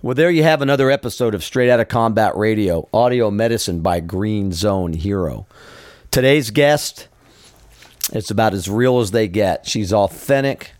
[0.00, 4.52] Well, there you have another episode of Straight Outta Combat Radio, audio medicine by Green
[4.52, 5.48] Zone Hero.
[6.12, 7.08] Today's guest,
[8.12, 9.66] it's about as real as they get.
[9.66, 10.70] She's authentic,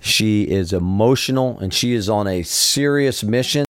[0.00, 3.66] she is emotional, and she is on a serious mission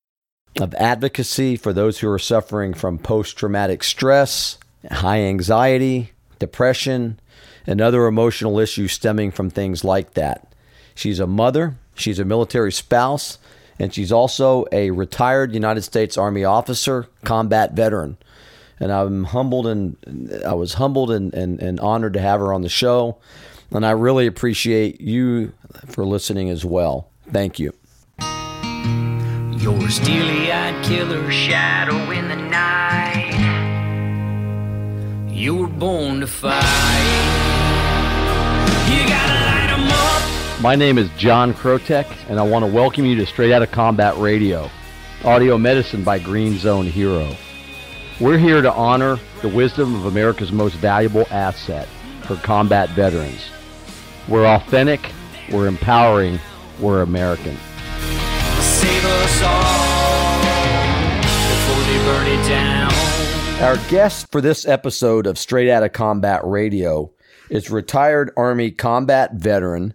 [0.61, 4.59] of advocacy for those who are suffering from post traumatic stress,
[4.91, 6.11] high anxiety,
[6.41, 7.21] depression,
[7.69, 10.53] and other emotional issues stemming from things like that.
[10.97, 13.39] She's a mother, she's a military spouse,
[13.79, 18.17] and she's also a retired United States Army officer, combat veteran.
[18.81, 19.97] And I'm humbled and
[20.47, 23.19] I was humbled and, and, and honored to have her on the show.
[23.71, 25.53] And I really appreciate you
[25.87, 27.11] for listening as well.
[27.31, 27.73] Thank you.
[29.59, 33.35] Your steely eyed killer shadow in the night.
[35.31, 37.38] You were born to fight.
[40.61, 44.17] My name is John Krotek, and I want to welcome you to Straight Outta Combat
[44.17, 44.69] Radio,
[45.23, 47.33] audio medicine by Green Zone Hero.
[48.19, 51.87] We're here to honor the wisdom of America's most valuable asset,
[52.25, 53.49] for combat veterans.
[54.27, 55.13] We're authentic,
[55.53, 56.41] we're empowering,
[56.81, 57.57] we're American.
[58.59, 60.39] Save us all
[61.53, 62.93] before they burn it down.
[63.63, 67.13] Our guest for this episode of Straight Outta Combat Radio
[67.49, 69.95] is retired Army combat veteran,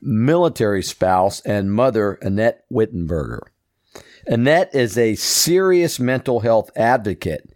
[0.00, 3.40] military spouse, and mother Annette Wittenberger.
[4.26, 7.50] Annette is a serious mental health advocate.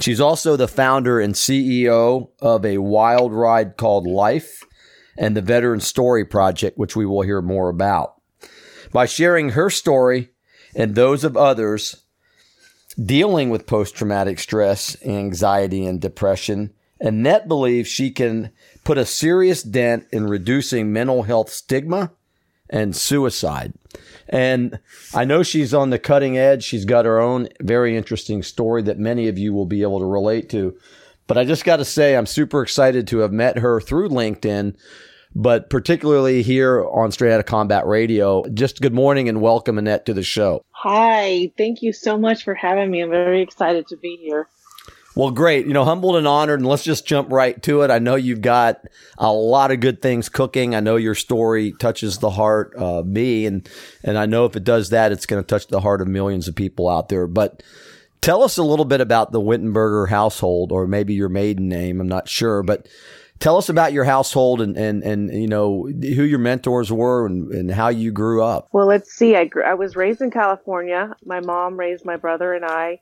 [0.00, 4.62] She's also the founder and CEO of a wild ride called Life
[5.16, 8.20] and the Veteran Story Project, which we will hear more about.
[8.92, 10.30] By sharing her story
[10.74, 12.04] and those of others
[13.02, 18.50] dealing with post traumatic stress, anxiety, and depression, Annette believes she can
[18.84, 22.12] put a serious dent in reducing mental health stigma
[22.70, 23.72] and suicide.
[24.28, 24.78] And
[25.14, 26.64] I know she's on the cutting edge.
[26.64, 30.04] She's got her own very interesting story that many of you will be able to
[30.04, 30.76] relate to.
[31.26, 34.76] But I just got to say, I'm super excited to have met her through LinkedIn,
[35.34, 38.44] but particularly here on Straight Outta Combat Radio.
[38.54, 40.62] Just good morning and welcome, Annette, to the show.
[40.70, 43.02] Hi, thank you so much for having me.
[43.02, 44.48] I'm very excited to be here.
[45.16, 45.66] Well, great.
[45.66, 46.60] You know, humbled and honored.
[46.60, 47.90] And let's just jump right to it.
[47.90, 48.82] I know you've got
[49.16, 50.74] a lot of good things cooking.
[50.74, 53.66] I know your story touches the heart of me, and
[54.04, 56.48] and I know if it does that, it's going to touch the heart of millions
[56.48, 57.26] of people out there.
[57.26, 57.62] But
[58.20, 61.98] tell us a little bit about the Wittenberger household, or maybe your maiden name.
[61.98, 62.86] I'm not sure, but
[63.40, 67.50] tell us about your household and and and you know who your mentors were and,
[67.52, 68.68] and how you grew up.
[68.72, 69.34] Well, let's see.
[69.34, 71.16] I grew, I was raised in California.
[71.24, 73.00] My mom raised my brother and I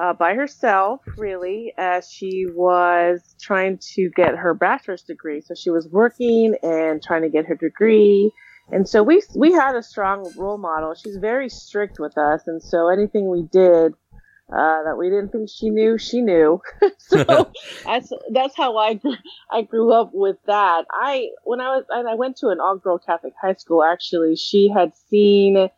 [0.00, 5.40] uh, by herself, really, as she was trying to get her bachelor's degree.
[5.40, 8.32] So she was working and trying to get her degree.
[8.70, 10.94] And so we we had a strong role model.
[10.94, 13.92] She's very strict with us, and so anything we did
[14.52, 16.60] uh, that we didn't think she knew, she knew.
[16.98, 17.50] so
[17.84, 19.16] that's that's how I grew,
[19.50, 20.84] I grew up with that.
[20.90, 23.82] I when I was and I went to an all girl Catholic high school.
[23.82, 25.68] Actually, she had seen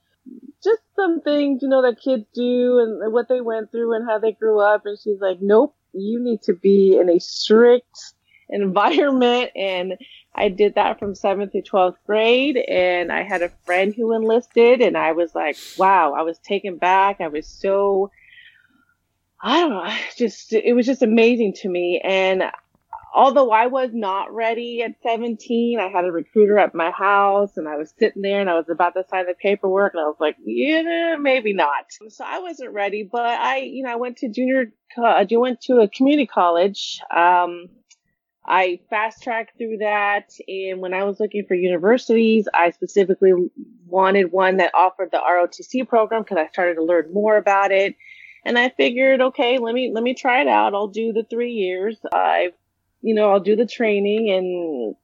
[0.66, 4.18] just some things, you know, that kids do and what they went through and how
[4.18, 4.82] they grew up.
[4.84, 8.14] And she's like, nope, you need to be in a strict
[8.48, 9.50] environment.
[9.56, 9.94] And
[10.34, 12.56] I did that from seventh to 12th grade.
[12.56, 16.76] And I had a friend who enlisted and I was like, wow, I was taken
[16.76, 17.20] back.
[17.20, 18.10] I was so,
[19.40, 22.00] I don't know, just, it was just amazing to me.
[22.04, 22.44] And
[23.14, 27.68] although I was not ready at 17, I had a recruiter at my house and
[27.68, 30.16] I was sitting there and I was about to sign the paperwork and I was
[30.20, 31.86] like, yeah, maybe not.
[32.08, 35.80] So I wasn't ready, but I, you know, I went to junior, I went to
[35.80, 37.00] a community college.
[37.14, 37.68] Um,
[38.48, 40.30] I fast tracked through that.
[40.46, 43.32] And when I was looking for universities, I specifically
[43.86, 47.96] wanted one that offered the ROTC program because I started to learn more about it.
[48.44, 50.74] And I figured, okay, let me, let me try it out.
[50.74, 51.98] I'll do the three years.
[52.14, 52.52] I've
[53.02, 54.96] you know, I'll do the training and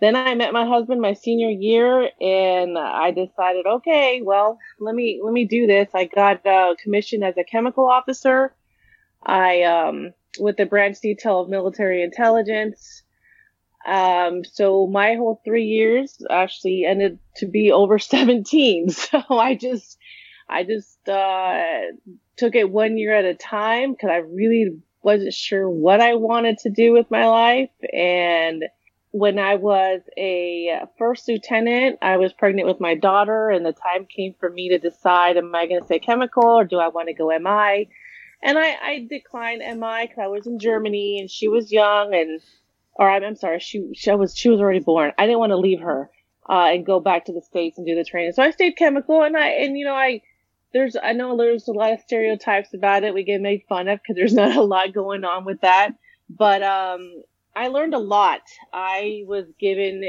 [0.00, 5.20] then I met my husband my senior year and I decided, okay, well, let me,
[5.22, 5.90] let me do this.
[5.94, 8.52] I got uh, commissioned as a chemical officer.
[9.24, 13.02] I, um, with the branch detail of military intelligence.
[13.86, 18.90] Um, so my whole three years actually ended to be over 17.
[18.90, 19.98] So I just,
[20.48, 21.92] I just, uh,
[22.36, 26.58] took it one year at a time because I really wasn't sure what I wanted
[26.58, 27.70] to do with my life.
[27.92, 28.64] And
[29.10, 34.06] when I was a first lieutenant, I was pregnant with my daughter, and the time
[34.06, 37.08] came for me to decide: Am I going to stay chemical or do I want
[37.08, 37.88] to go MI?
[38.42, 42.40] And I, I declined MI because I was in Germany and she was young, and
[42.94, 45.12] or I'm, I'm sorry, she she was she was already born.
[45.18, 46.10] I didn't want to leave her
[46.48, 49.22] uh, and go back to the states and do the training, so I stayed chemical,
[49.22, 50.22] and I and you know I
[50.72, 53.14] there's I know there's a lot of stereotypes about it.
[53.14, 55.92] We get made fun of because there's not a lot going on with that.
[56.28, 57.22] But um,
[57.54, 58.42] I learned a lot.
[58.72, 60.02] I was given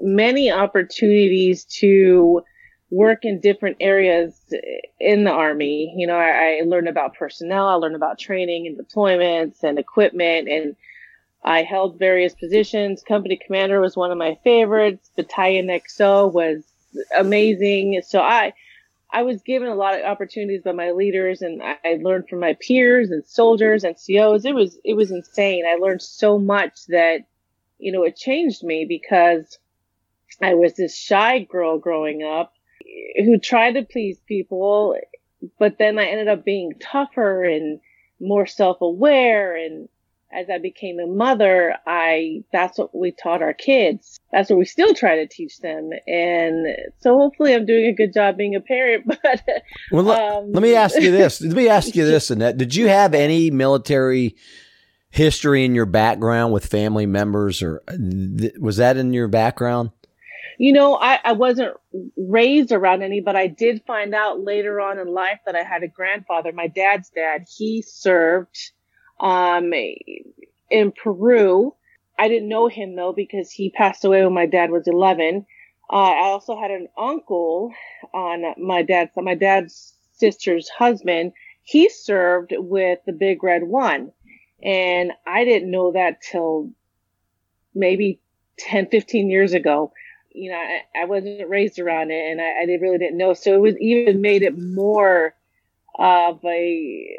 [0.00, 2.42] many opportunities to
[2.90, 4.34] work in different areas
[5.00, 5.92] in the army.
[5.96, 10.48] You know, I, I learned about personnel, I learned about training and deployments and equipment,
[10.48, 10.76] and
[11.44, 13.02] I held various positions.
[13.02, 15.10] Company commander was one of my favorites.
[15.16, 16.62] Battalion XO was
[17.18, 18.00] amazing.
[18.06, 18.54] So I
[19.14, 22.56] I was given a lot of opportunities by my leaders and I learned from my
[22.60, 24.44] peers and soldiers and COs.
[24.44, 25.64] It was, it was insane.
[25.64, 27.20] I learned so much that,
[27.78, 29.56] you know, it changed me because
[30.42, 32.54] I was this shy girl growing up
[33.16, 34.96] who tried to please people,
[35.60, 37.78] but then I ended up being tougher and
[38.20, 39.88] more self-aware and
[40.34, 44.18] as I became a mother, I that's what we taught our kids.
[44.32, 45.90] That's what we still try to teach them.
[46.06, 46.66] And
[46.98, 49.06] so hopefully I'm doing a good job being a parent.
[49.24, 49.42] But
[49.90, 51.40] well, um, let me ask you this.
[51.40, 52.56] Let me ask you this, Annette.
[52.56, 54.36] Did you have any military
[55.10, 59.90] history in your background with family members, or th- was that in your background?
[60.58, 61.76] You know, I, I wasn't
[62.16, 65.82] raised around any, but I did find out later on in life that I had
[65.82, 67.46] a grandfather, my dad's dad.
[67.56, 68.72] He served
[69.20, 69.72] um,
[70.70, 71.74] in Peru.
[72.18, 75.46] I didn't know him though because he passed away when my dad was 11.
[75.90, 77.72] Uh, I also had an uncle
[78.12, 81.32] on my dad's my dad's sister's husband.
[81.62, 84.12] He served with the Big Red One,
[84.62, 86.70] and I didn't know that till
[87.74, 88.20] maybe
[88.58, 89.92] 10, 15 years ago.
[90.30, 93.34] You know, I, I wasn't raised around it, and I, I really didn't know.
[93.34, 95.34] So it was even made it more
[95.96, 97.18] of a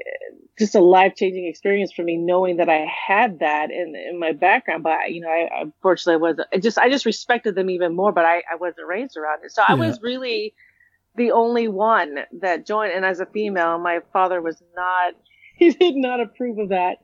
[0.57, 4.31] just a life changing experience for me knowing that I had that in, in my
[4.31, 4.83] background.
[4.83, 8.11] But you know, I, I unfortunately was I just I just respected them even more.
[8.11, 10.53] But I, I wasn't raised around it, so I was really
[11.15, 12.93] the only one that joined.
[12.93, 15.13] And as a female, my father was not.
[15.57, 16.97] He did not approve of that.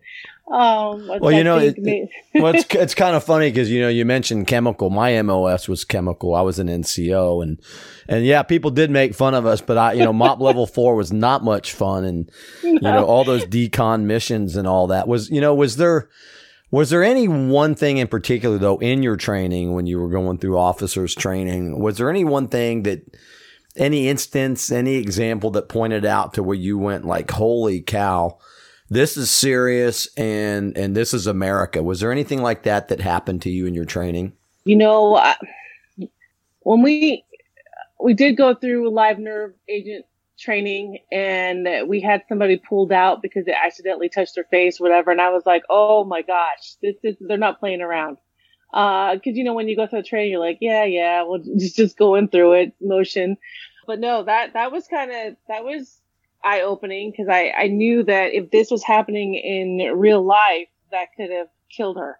[0.51, 3.87] Um, well, you know, it, made- well, it's, it's kind of funny because, you know,
[3.87, 4.89] you mentioned chemical.
[4.89, 6.35] My MOS was chemical.
[6.35, 7.61] I was an NCO and,
[8.09, 10.95] and yeah, people did make fun of us, but I, you know, MOPP level four
[10.95, 12.03] was not much fun.
[12.03, 12.29] And,
[12.63, 12.69] no.
[12.69, 16.09] you know, all those decon missions and all that was, you know, was there,
[16.69, 20.37] was there any one thing in particular though in your training when you were going
[20.37, 21.79] through officers training?
[21.79, 23.03] Was there any one thing that,
[23.77, 28.37] any instance, any example that pointed out to where you went like, holy cow,
[28.91, 31.81] this is serious and and this is America.
[31.81, 34.33] Was there anything like that that happened to you in your training?
[34.65, 35.35] You know, uh,
[36.59, 37.23] when we
[38.03, 40.05] we did go through live nerve agent
[40.37, 45.21] training and we had somebody pulled out because they accidentally touched their face whatever and
[45.21, 48.17] I was like, "Oh my gosh, this is they're not playing around."
[48.73, 51.41] Uh, cause you know, when you go through a training, you're like, yeah, yeah, well,
[51.57, 53.37] just, just going through it, motion.
[53.87, 56.00] But no, that, that was kind of, that was
[56.43, 61.07] eye opening because I, I knew that if this was happening in real life, that
[61.15, 62.17] could have killed her.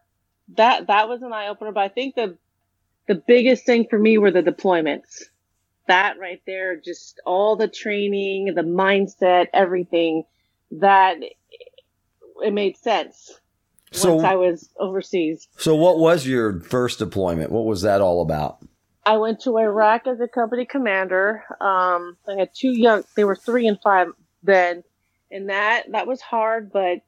[0.56, 1.71] That that was an eye opener.
[1.71, 2.38] But I think the
[3.07, 5.23] the biggest thing for me were the deployments.
[5.88, 10.24] That right there, just all the training, the mindset, everything
[10.71, 11.17] that
[12.44, 13.39] it made sense
[13.91, 15.47] so, once I was overseas.
[15.57, 17.51] So what was your first deployment?
[17.51, 18.59] What was that all about?
[19.06, 21.44] I went to Iraq as a company commander.
[21.59, 24.07] Um, I had two young, they were three and five
[24.44, 24.83] then.
[25.31, 27.00] And that, that was hard, but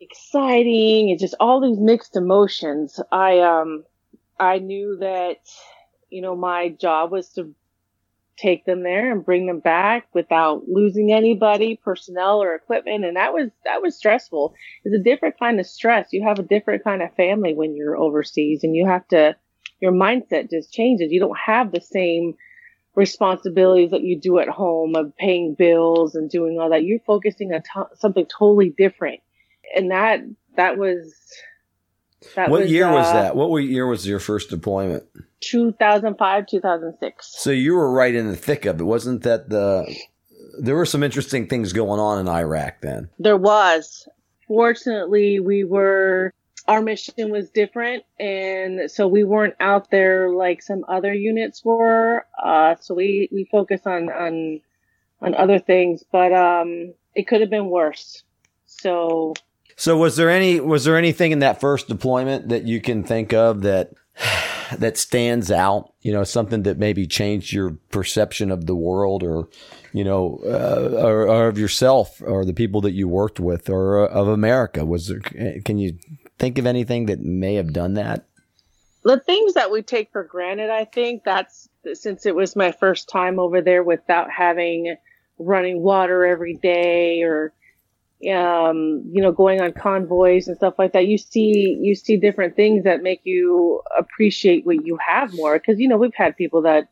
[0.00, 3.00] exciting and just all these mixed emotions.
[3.10, 3.84] I, um,
[4.38, 5.38] I knew that,
[6.10, 7.54] you know, my job was to
[8.36, 13.04] take them there and bring them back without losing anybody, personnel or equipment.
[13.04, 14.54] And that was, that was stressful.
[14.84, 16.12] It's a different kind of stress.
[16.12, 19.34] You have a different kind of family when you're overseas and you have to,
[19.80, 21.12] your mindset just changes.
[21.12, 22.34] You don't have the same
[22.94, 26.84] responsibilities that you do at home of paying bills and doing all that.
[26.84, 29.20] You're focusing on to- something totally different.
[29.74, 30.20] And that,
[30.56, 31.14] that was,
[32.34, 33.36] that what was, year uh, was that?
[33.36, 35.04] What year was your first deployment?
[35.40, 37.40] 2005, 2006.
[37.40, 38.84] So you were right in the thick of it.
[38.84, 39.86] Wasn't that the,
[40.60, 43.08] there were some interesting things going on in Iraq then.
[43.20, 44.08] There was.
[44.48, 46.32] Fortunately, we were
[46.68, 52.24] our mission was different and so we weren't out there like some other units were
[52.40, 54.60] uh, so we we focus on on
[55.20, 58.22] on other things but um it could have been worse.
[58.64, 59.34] So
[59.76, 63.32] so was there any was there anything in that first deployment that you can think
[63.32, 63.90] of that
[64.78, 65.92] that stands out?
[66.00, 69.48] You know something that maybe changed your perception of the world or
[69.92, 74.08] you know uh, or, or, of yourself or the people that you worked with or
[74.08, 74.84] uh, of america?
[74.84, 75.98] Was there can you
[76.38, 78.24] think of anything that may have done that?
[79.04, 83.08] The things that we take for granted, I think that's since it was my first
[83.08, 84.96] time over there without having
[85.38, 87.52] running water every day or
[88.28, 92.56] um, you know, going on convoys and stuff like that, you see you see different
[92.56, 95.56] things that make you appreciate what you have more.
[95.56, 96.88] Because you know, we've had people that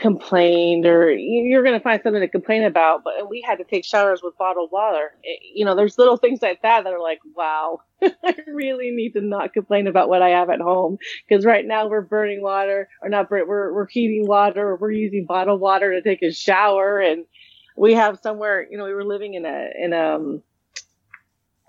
[0.00, 3.84] complained, or you're going to find something to complain about, but we had to take
[3.84, 5.12] showers with bottled water.
[5.22, 9.12] It, you know, there's little things like that that are like, wow, I really need
[9.12, 10.98] to not complain about what I have at home.
[11.28, 15.26] Because right now we're burning water, or not, we're we're heating water, or we're using
[15.26, 17.26] bottled water to take a shower and
[17.76, 20.42] we have somewhere, you know, we were living in a, in a, um,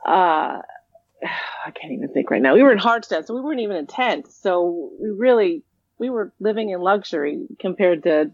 [0.06, 0.60] uh,
[1.66, 2.54] I can't even think right now.
[2.54, 4.36] We were in Hardstead, so we weren't even in tents.
[4.36, 5.64] So we really,
[6.02, 8.32] we were living in luxury compared to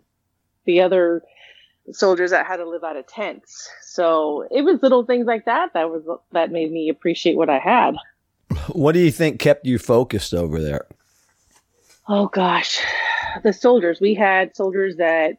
[0.63, 1.21] the other
[1.91, 3.69] soldiers that had to live out of tents.
[3.83, 7.59] So it was little things like that that was that made me appreciate what I
[7.59, 7.97] had.
[8.69, 10.87] What do you think kept you focused over there?
[12.07, 12.79] Oh gosh,
[13.43, 13.99] the soldiers.
[13.99, 15.37] We had soldiers that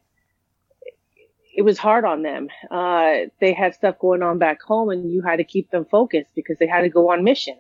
[1.57, 2.49] it was hard on them.
[2.71, 6.35] Uh, they had stuff going on back home and you had to keep them focused
[6.35, 7.57] because they had to go on mission.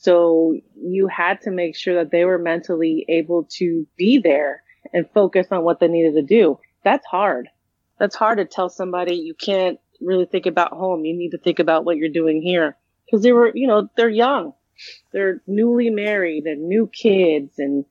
[0.00, 4.62] So you had to make sure that they were mentally able to be there
[4.94, 6.58] and focus on what they needed to do.
[6.82, 7.50] That's hard.
[7.98, 11.04] That's hard to tell somebody you can't really think about home.
[11.04, 14.08] You need to think about what you're doing here because they were, you know, they're
[14.08, 14.54] young.
[15.12, 17.84] They're newly married and new kids and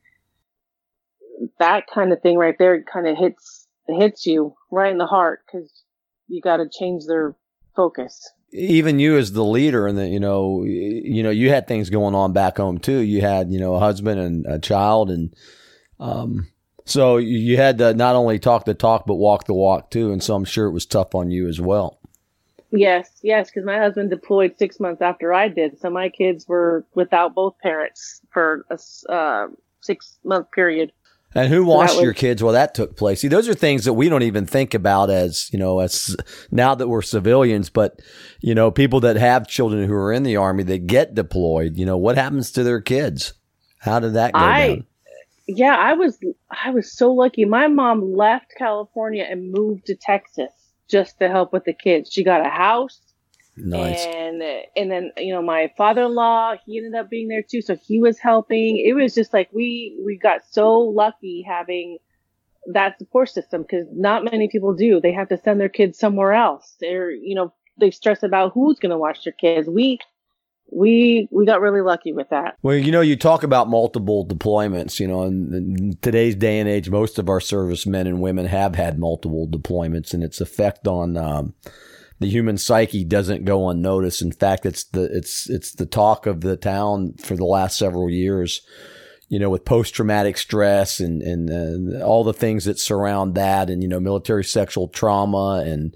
[1.60, 5.42] that kind of thing right there kind of hits hits you right in the heart
[5.46, 5.72] because
[6.28, 7.36] you got to change their
[7.75, 8.32] focus.
[8.51, 12.15] Even you as the leader, and the you know, you know, you had things going
[12.15, 13.00] on back home too.
[13.00, 15.36] You had you know a husband and a child, and
[16.00, 16.48] um,
[16.86, 20.12] so you had to not only talk the talk but walk the walk too.
[20.12, 22.00] And so I'm sure it was tough on you as well.
[22.72, 26.86] Yes, yes, because my husband deployed six months after I did, so my kids were
[26.94, 29.48] without both parents for a uh,
[29.82, 30.91] six month period.
[31.36, 33.21] And who watched was, your kids while that took place?
[33.21, 36.17] See, those are things that we don't even think about as, you know, as
[36.50, 38.00] now that we're civilians, but,
[38.41, 41.86] you know, people that have children who are in the army that get deployed, you
[41.86, 43.33] know, what happens to their kids?
[43.79, 44.86] How did that go I, down?
[45.48, 46.17] Yeah, I was,
[46.50, 47.45] I was so lucky.
[47.45, 50.51] My mom left California and moved to Texas
[50.88, 52.12] just to help with the kids.
[52.12, 53.00] She got a house.
[53.60, 54.06] Nice.
[54.06, 54.42] And
[54.75, 58.20] and then you know my father-in-law he ended up being there too, so he was
[58.20, 58.78] helping.
[58.78, 61.98] It was just like we we got so lucky having
[62.74, 65.00] that support system because not many people do.
[65.00, 66.75] They have to send their kids somewhere else.
[66.80, 69.68] They're you know they stress about who's going to watch their kids.
[69.68, 70.00] We
[70.72, 72.58] we we got really lucky with that.
[72.62, 75.00] Well, you know, you talk about multiple deployments.
[75.00, 78.75] You know, in, in, today's day and age, most of our servicemen and women have
[78.75, 81.54] had multiple deployments, and its effect on um,
[82.19, 84.21] the human psyche doesn't go unnoticed.
[84.21, 88.09] In fact, it's the it's it's the talk of the town for the last several
[88.09, 88.61] years.
[89.29, 93.69] You know, with post traumatic stress and and uh, all the things that surround that,
[93.69, 95.95] and you know, military sexual trauma and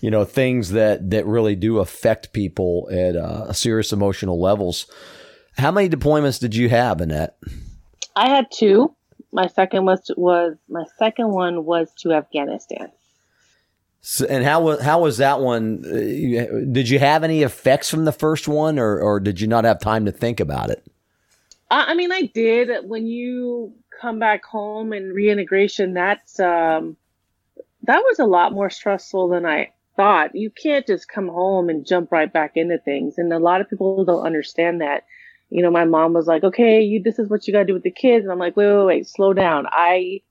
[0.00, 4.86] you know things that that really do affect people at uh, serious emotional levels.
[5.58, 7.36] How many deployments did you have, Annette?
[8.14, 8.94] I had two.
[9.32, 12.90] My second was was my second one was to Afghanistan.
[14.00, 15.84] So, and how how was that one?
[15.84, 19.64] Uh, did you have any effects from the first one, or or did you not
[19.64, 20.84] have time to think about it?
[21.70, 22.88] I mean, I did.
[22.88, 26.96] When you come back home and reintegration, that's um,
[27.82, 30.34] that was a lot more stressful than I thought.
[30.34, 33.68] You can't just come home and jump right back into things, and a lot of
[33.68, 35.04] people don't understand that.
[35.50, 37.74] You know, my mom was like, "Okay, you this is what you got to do
[37.74, 39.66] with the kids," and I'm like, "Wait, wait, wait, slow down.
[39.70, 40.22] I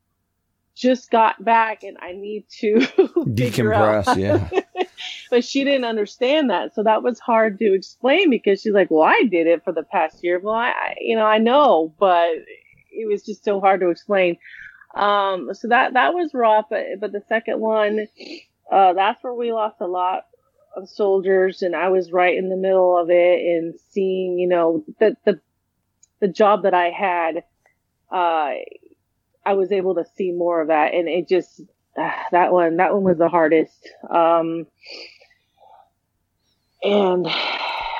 [0.78, 2.76] just got back and I need to
[3.26, 4.16] decompress.
[4.18, 4.50] yeah.
[5.32, 6.76] but she didn't understand that.
[6.76, 9.84] So that was hard to explain because she's like, well, I did it for the
[9.84, 10.40] past year.
[10.40, 12.30] Well, I, you know, I know, but
[12.92, 14.38] it was just so hard to explain.
[14.96, 16.66] Um, so that, that was rough.
[16.70, 18.08] But, but the second one,
[18.72, 20.26] uh, that's where we lost a lot
[20.76, 24.86] of soldiers and I was right in the middle of it and seeing, you know,
[25.00, 25.40] the, the,
[26.20, 27.44] the job that I had,
[28.12, 28.52] uh,
[29.48, 31.62] I was able to see more of that, and it just
[31.98, 33.89] uh, that one that one was the hardest.
[34.10, 34.68] Um,
[36.84, 37.25] and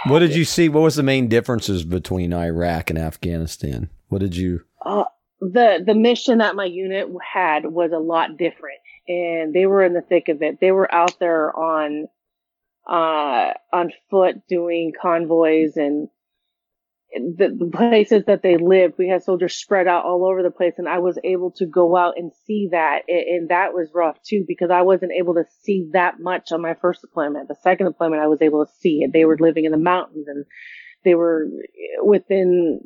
[0.08, 0.68] what did you see?
[0.68, 3.89] What was the main differences between Iraq and Afghanistan?
[4.10, 4.66] What did you?
[4.86, 5.06] Uh,
[5.39, 9.94] the the mission that my unit had was a lot different, and they were in
[9.94, 10.60] the thick of it.
[10.60, 12.10] They were out there on
[12.86, 16.10] uh, on foot doing convoys and
[17.20, 20.74] the, the, places that they lived, we had soldiers spread out all over the place,
[20.78, 24.44] and I was able to go out and see that, and, that was rough too
[24.48, 27.48] because I wasn't able to see that much on my first deployment.
[27.48, 29.12] The second deployment, I was able to see it.
[29.14, 30.46] They were living in the mountains, and
[31.04, 31.48] they were
[32.04, 32.82] within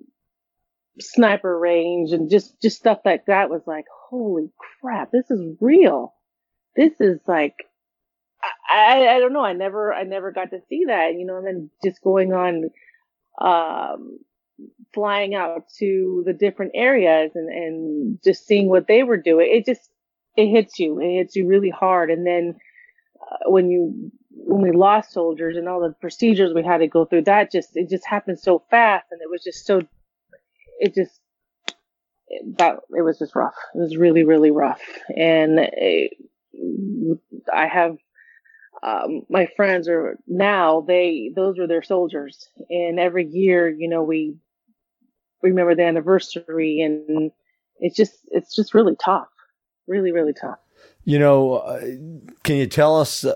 [0.99, 6.13] sniper range, and just just stuff like that was like, holy crap, this is real.
[6.75, 7.55] This is like
[8.71, 9.43] I, I don't know.
[9.43, 12.69] I never, I never got to see that, you know, and then just going on,
[13.39, 14.19] um,
[14.93, 19.47] flying out to the different areas and, and just seeing what they were doing.
[19.49, 19.89] It just,
[20.35, 20.99] it hits you.
[20.99, 22.09] It hits you really hard.
[22.09, 22.55] And then
[23.21, 27.05] uh, when you, when we lost soldiers and all the procedures we had to go
[27.05, 29.07] through, that just, it just happened so fast.
[29.11, 29.81] And it was just so,
[30.79, 31.19] it just,
[32.57, 33.55] that, it was just rough.
[33.75, 34.81] It was really, really rough.
[35.15, 36.13] And it,
[37.53, 37.97] I have
[38.83, 44.01] um, my friends are now they those were their soldiers, and every year, you know,
[44.01, 44.35] we
[45.43, 47.31] remember the anniversary, and
[47.79, 49.27] it's just it's just really tough,
[49.87, 50.57] really really tough.
[51.03, 51.79] You know, uh,
[52.43, 53.35] can you tell us uh,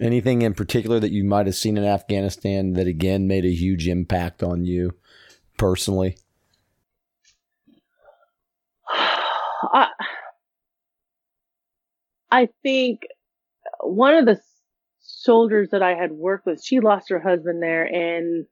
[0.00, 3.86] anything in particular that you might have seen in Afghanistan that again made a huge
[3.86, 4.94] impact on you
[5.58, 6.16] personally?
[8.88, 9.88] I,
[12.30, 13.02] I think
[13.84, 14.40] one of the
[15.00, 18.46] soldiers that I had worked with, she lost her husband there and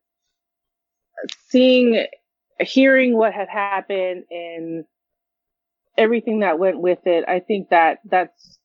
[1.48, 2.06] seeing,
[2.60, 4.84] hearing what had happened and
[5.96, 8.58] everything that went with it, I think that that's,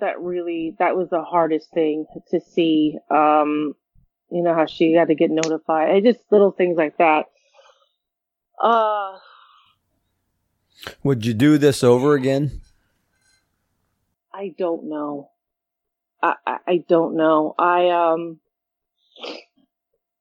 [0.00, 2.98] that really, that was the hardest thing to see.
[3.10, 3.74] Um,
[4.30, 5.96] you know, how she had to get notified.
[5.96, 7.26] It just little things like that.
[8.62, 9.18] Uh,
[11.02, 12.60] would you do this over again?
[14.32, 15.30] I don't know.
[16.22, 17.54] I, I, don't know.
[17.58, 18.40] I um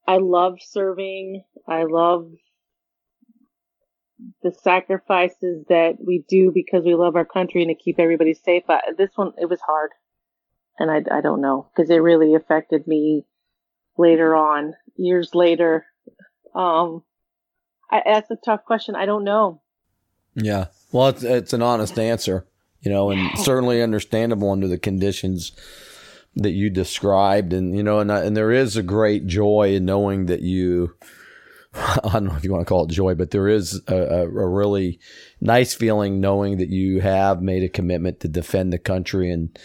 [0.07, 1.43] I love serving.
[1.67, 2.31] I love
[4.41, 8.63] the sacrifices that we do because we love our country and to keep everybody safe.
[8.67, 9.91] But this one, it was hard,
[10.77, 13.25] and I, I don't know because it really affected me
[13.97, 15.85] later on, years later.
[16.55, 17.03] Um,
[17.91, 18.95] I, that's a tough question.
[18.95, 19.61] I don't know.
[20.35, 22.45] Yeah, well, it's it's an honest answer,
[22.81, 25.51] you know, and certainly understandable under the conditions
[26.35, 30.27] that you described, and you know, and and there is a great joy in knowing
[30.27, 30.95] that you.
[31.73, 34.21] I don't know if you want to call it joy, but there is a, a,
[34.23, 34.99] a really
[35.39, 39.55] nice feeling knowing that you have made a commitment to defend the country and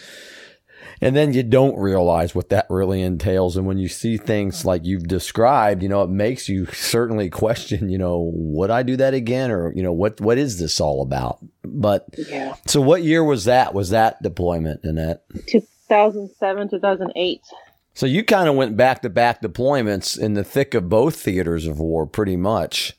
[1.01, 3.57] and then you don't realize what that really entails.
[3.57, 7.89] And when you see things like you've described, you know, it makes you certainly question,
[7.89, 9.51] you know, would I do that again?
[9.51, 11.39] Or, you know, what, what is this all about?
[11.63, 12.55] But yeah.
[12.65, 13.73] so what year was that?
[13.73, 15.23] Was that deployment, Annette?
[15.87, 17.41] 2007, 2008.
[17.93, 21.65] So you kind of went back to back deployments in the thick of both theaters
[21.65, 22.97] of war, pretty much.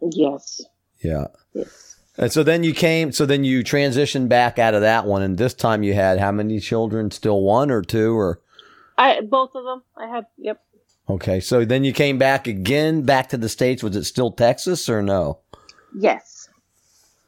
[0.00, 0.62] Yes.
[1.00, 1.26] Yeah.
[1.52, 1.96] Yes.
[2.18, 5.36] And so then you came, so then you transitioned back out of that one, and
[5.36, 7.10] this time you had how many children?
[7.10, 8.40] Still one or two, or?
[8.96, 9.82] I both of them.
[9.96, 10.26] I had.
[10.38, 10.62] Yep.
[11.08, 13.82] Okay, so then you came back again, back to the states.
[13.82, 15.40] Was it still Texas or no?
[15.96, 16.48] Yes,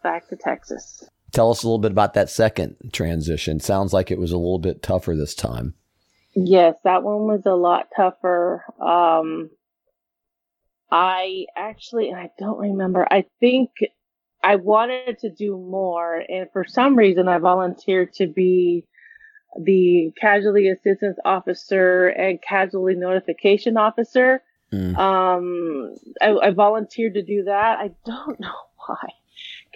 [0.03, 1.05] back to Texas.
[1.33, 3.61] Tell us a little bit about that second transition.
[3.61, 5.75] Sounds like it was a little bit tougher this time.
[6.35, 8.65] Yes, that one was a lot tougher.
[8.81, 9.51] Um,
[10.91, 13.07] I actually, I don't remember.
[13.11, 13.71] I think
[14.43, 18.87] I wanted to do more, and for some reason, I volunteered to be
[19.61, 24.43] the casualty assistance officer and casualty notification officer.
[24.73, 24.97] Mm.
[24.97, 27.79] Um, I, I volunteered to do that.
[27.79, 28.55] I don't know
[28.87, 29.09] why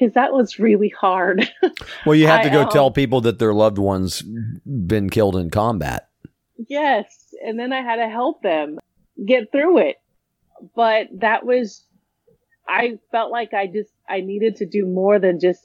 [0.03, 1.49] because that was really hard.
[2.07, 4.23] well, you have to go um, tell people that their loved ones
[4.67, 6.09] been killed in combat.
[6.69, 8.81] Yes, and then I had to help them
[9.25, 9.97] get through it.
[10.75, 11.85] But that was
[12.69, 15.62] I felt like I just I needed to do more than just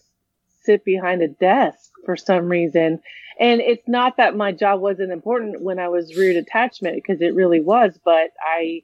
[0.62, 3.00] sit behind a desk for some reason.
[3.40, 7.34] And it's not that my job wasn't important when I was rear detachment because it
[7.34, 8.84] really was, but I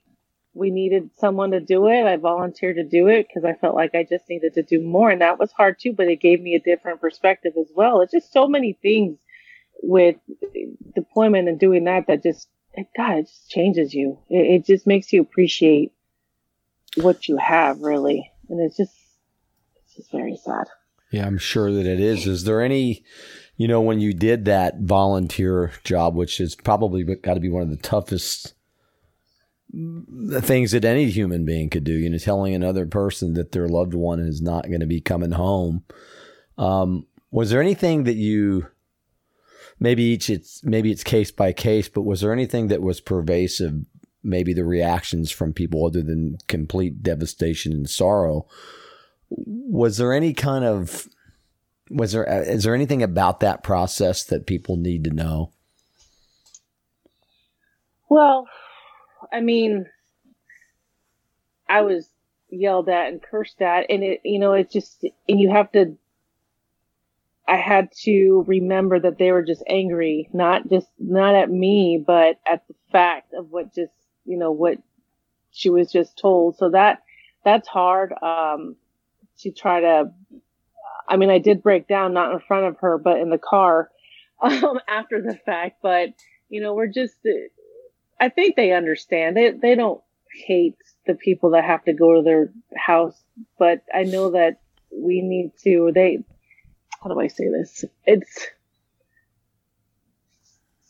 [0.54, 2.06] we needed someone to do it.
[2.06, 5.10] I volunteered to do it because I felt like I just needed to do more.
[5.10, 8.02] And that was hard too, but it gave me a different perspective as well.
[8.02, 9.20] It's just so many things
[9.82, 10.16] with
[10.94, 12.48] deployment and doing that that just,
[12.96, 14.20] God, it just changes you.
[14.30, 15.92] It, it just makes you appreciate
[16.98, 18.32] what you have really.
[18.50, 18.96] And it's just,
[19.86, 20.68] it's just very sad.
[21.12, 22.28] Yeah, I'm sure that it is.
[22.28, 23.04] Is there any,
[23.58, 27.64] you know, when you did that volunteer job, which is probably got to be one
[27.64, 28.54] of the toughest
[29.74, 31.94] the things that any human being could do.
[31.94, 35.32] You know, telling another person that their loved one is not going to be coming
[35.32, 35.84] home.
[36.58, 38.68] Um, was there anything that you
[39.80, 43.86] maybe each it's maybe it's case by case, but was there anything that was pervasive?
[44.24, 48.48] Maybe the reactions from people other than complete devastation and sorrow.
[49.30, 51.08] Was there any kind of
[51.90, 55.52] was there is there anything about that process that people need to know?
[58.08, 58.48] Well,
[59.34, 59.88] I mean,
[61.68, 62.08] I was
[62.50, 65.98] yelled at and cursed at, and it, you know, it just, and you have to,
[67.48, 72.40] I had to remember that they were just angry, not just not at me, but
[72.50, 73.92] at the fact of what just
[74.26, 74.78] you know what
[75.52, 76.58] she was just told.
[76.58, 77.04] So that
[77.44, 78.78] that's hard um,
[79.40, 80.12] to try to.
[81.08, 83.90] I mean, I did break down, not in front of her, but in the car
[84.42, 85.80] um, after the fact.
[85.82, 86.10] But
[86.50, 87.16] you know, we're just.
[88.24, 89.36] I think they understand.
[89.36, 90.02] They they don't
[90.46, 93.22] hate the people that have to go to their house,
[93.60, 95.92] but I know that we need to.
[95.94, 96.24] They
[97.02, 97.84] how do I say this?
[98.06, 98.48] It's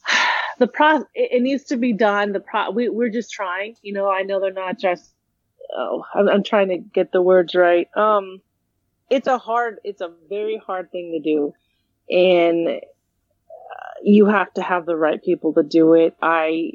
[0.59, 0.97] the pro.
[1.15, 2.33] It, it needs to be done.
[2.33, 2.69] The pro.
[2.69, 3.77] We, we're just trying.
[3.81, 5.11] You know, I know they're not just.
[5.75, 7.87] Oh, I'm, I'm trying to get the words right.
[7.97, 8.41] Um,
[9.09, 9.79] it's a hard.
[9.83, 11.53] It's a very hard thing to do,
[12.15, 12.81] and uh,
[14.03, 16.15] you have to have the right people to do it.
[16.21, 16.73] I.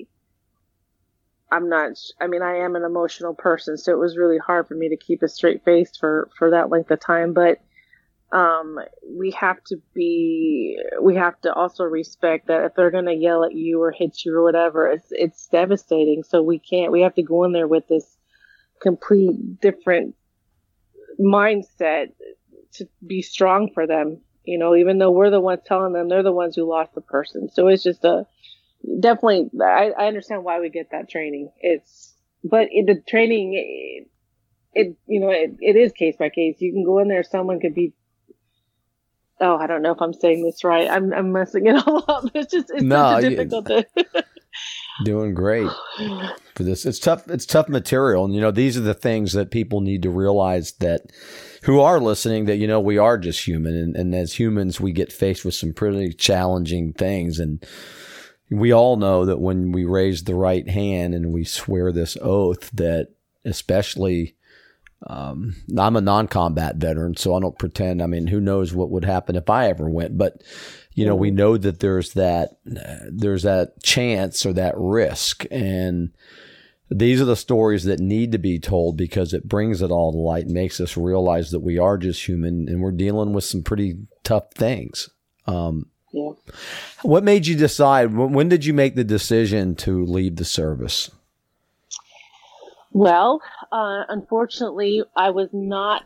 [1.51, 1.93] I'm not.
[2.21, 4.97] I mean, I am an emotional person, so it was really hard for me to
[4.97, 7.33] keep a straight face for for that length of time.
[7.33, 7.61] But
[8.31, 13.15] um, we have to be, we have to also respect that if they're going to
[13.15, 16.23] yell at you or hit you or whatever, it's, it's devastating.
[16.23, 18.05] So we can't, we have to go in there with this
[18.83, 20.15] complete different
[21.19, 22.13] mindset
[22.75, 24.21] to be strong for them.
[24.45, 27.01] You know, even though we're the ones telling them, they're the ones who lost the
[27.01, 27.49] person.
[27.51, 28.27] So it's just a,
[29.01, 31.51] definitely, I, I understand why we get that training.
[31.61, 32.15] It's,
[32.45, 34.09] but in the training, it,
[34.75, 36.57] it you know, it, it is case by case.
[36.61, 37.95] You can go in there, someone could be
[39.41, 40.89] oh, I don't know if I'm saying this right.
[40.89, 42.25] I'm, I'm messing it all up.
[42.35, 44.25] It's just it's no, such a difficult you, to.
[45.05, 45.71] doing great
[46.55, 46.85] for this.
[46.85, 47.29] It's tough.
[47.29, 50.73] It's tough material, and you know these are the things that people need to realize
[50.81, 51.03] that
[51.63, 54.93] who are listening that you know we are just human, and, and as humans we
[54.93, 57.65] get faced with some pretty challenging things, and
[58.51, 62.71] we all know that when we raise the right hand and we swear this oath
[62.73, 63.09] that
[63.45, 64.35] especially
[65.07, 68.03] um, I'm a non-combat veteran, so I don't pretend.
[68.03, 70.19] I mean, who knows what would happen if I ever went?
[70.19, 70.43] But
[70.93, 76.11] you know, we know that there's that there's that chance or that risk, and
[76.91, 80.19] these are the stories that need to be told because it brings it all to
[80.19, 83.99] light, makes us realize that we are just human and we're dealing with some pretty
[84.25, 85.11] tough things.
[85.47, 86.31] Um, yeah.
[87.03, 88.15] What made you decide?
[88.15, 91.11] When did you make the decision to leave the service?
[92.93, 93.41] Well,
[93.71, 96.05] uh, unfortunately, I was not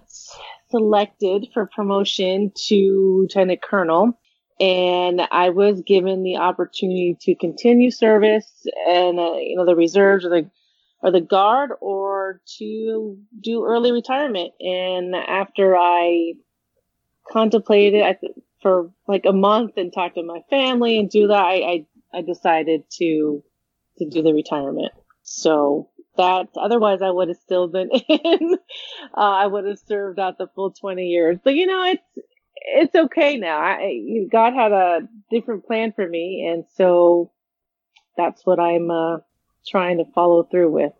[0.71, 4.19] selected for promotion to lieutenant colonel,
[4.59, 8.51] and I was given the opportunity to continue service
[8.88, 10.51] and uh, you know the reserves or the
[11.03, 14.53] or the guard or to do early retirement.
[14.61, 16.35] And after I
[17.31, 21.44] contemplated I th- for like a month and talk to my family and do that,
[21.44, 21.87] I, I,
[22.18, 23.42] I decided to
[23.98, 24.92] to do the retirement.
[25.22, 26.48] So that.
[26.61, 28.59] Otherwise, I would have still been in.
[29.16, 31.38] Uh, I would have served out the full 20 years.
[31.42, 33.59] But you know, it's it's okay now.
[33.59, 37.33] I, God had a different plan for me, and so
[38.16, 39.18] that's what I'm uh,
[39.66, 40.92] trying to follow through with.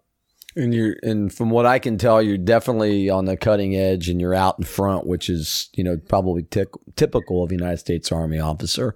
[0.55, 4.21] And you're, and from what I can tell, you're definitely on the cutting edge, and
[4.21, 8.13] you're out in front, which is, you know, probably t- typical of a United States
[8.13, 8.95] Army officer.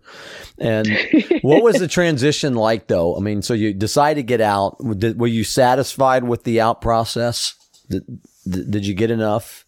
[0.59, 0.87] And
[1.43, 3.17] what was the transition like, though?
[3.17, 4.77] I mean, so you decided to get out.
[4.81, 7.55] Were you satisfied with the out process?
[7.89, 8.05] Did,
[8.47, 9.67] did you get enough?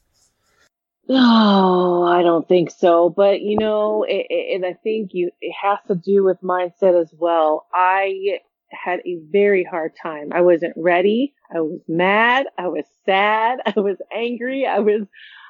[1.11, 3.09] Oh, I don't think so.
[3.09, 7.01] But you know, it, it, and I think you it has to do with mindset
[7.01, 7.67] as well.
[7.73, 10.31] I had a very hard time.
[10.33, 11.35] I wasn't ready.
[11.55, 12.47] I was mad.
[12.59, 13.61] I was sad.
[13.67, 14.67] I was angry.
[14.67, 15.03] I was,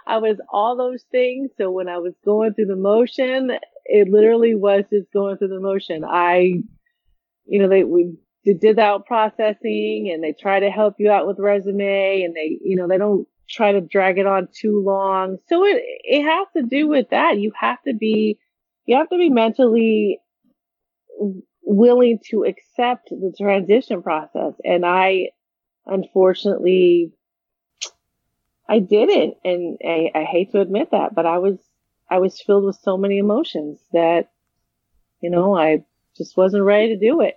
[0.06, 1.50] I was all those things.
[1.58, 3.52] So when I was going through the motion,
[3.84, 6.04] it literally was just going through the motion.
[6.04, 6.54] I,
[7.46, 11.38] you know, they, we did that processing and they try to help you out with
[11.38, 15.38] resume and they, you know, they don't try to drag it on too long.
[15.48, 17.38] So it, it has to do with that.
[17.38, 18.38] You have to be,
[18.86, 20.20] you have to be mentally
[21.68, 24.54] willing to accept the transition process.
[24.64, 25.28] And I,
[25.86, 27.12] unfortunately,
[28.66, 29.34] I didn't.
[29.44, 31.58] And I, I hate to admit that, but I was,
[32.10, 34.30] I was filled with so many emotions that,
[35.20, 35.84] you know, I
[36.16, 37.34] just wasn't ready to do it.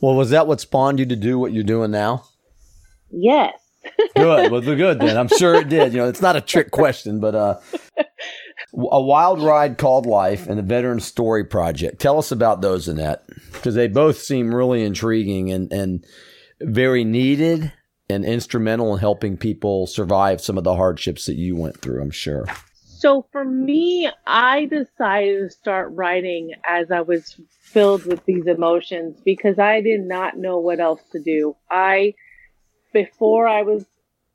[0.00, 2.24] Well, was that what spawned you to do what you're doing now?
[3.10, 3.54] Yes.
[4.16, 4.50] good.
[4.50, 5.16] Well, good then.
[5.16, 5.92] I'm sure it did.
[5.92, 7.60] You know, it's not a trick question, but uh,
[8.76, 12.00] a wild ride called life and the veteran story project.
[12.00, 16.04] Tell us about those annette because they both seem really intriguing and, and
[16.60, 17.72] very needed
[18.08, 22.10] and instrumental in helping people survive some of the hardships that you went through i'm
[22.10, 22.46] sure.
[22.84, 29.20] So for me i decided to start writing as i was filled with these emotions
[29.24, 31.56] because i did not know what else to do.
[31.70, 32.14] I
[32.92, 33.86] before i was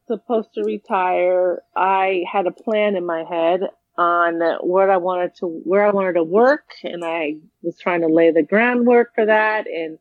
[0.07, 3.61] supposed to retire i had a plan in my head
[3.99, 6.71] on what I wanted to, where I wanted to work.
[6.83, 9.67] And I was trying to lay the groundwork for that.
[9.67, 9.99] And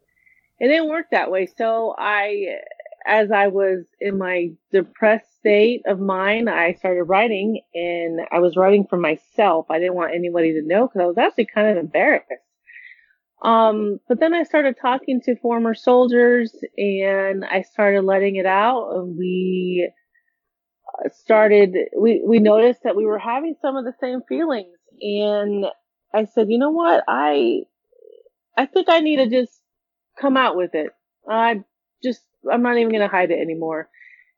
[0.61, 1.49] it didn't work that way.
[1.57, 2.59] So I,
[3.09, 8.57] as I was in my depressed state of mind, I started writing and I was
[8.57, 9.67] writing for myself.
[9.69, 12.31] I didn't want anybody to know because I was actually kind of embarrassed.
[13.43, 18.91] Um, but then I started talking to former soldiers and I started letting it out
[18.95, 19.91] and we
[21.13, 25.67] started, we, we noticed that we were having some of the same feelings and
[26.13, 27.05] I said, you know what?
[27.07, 27.63] I,
[28.57, 29.61] I think I need to just
[30.21, 30.91] come out with it.
[31.29, 31.63] I
[32.03, 33.89] just, I'm not even going to hide it anymore.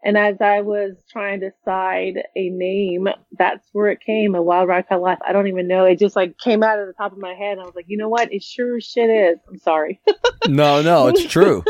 [0.03, 3.07] And as I was trying to decide a name,
[3.39, 5.19] that's where it came, a wild ride life.
[5.27, 5.85] I don't even know.
[5.85, 7.59] It just like came out of the top of my head.
[7.59, 8.33] I was like, you know what?
[8.33, 9.39] It sure shit is.
[9.47, 10.01] I'm sorry.
[10.49, 11.63] no, no, it's true.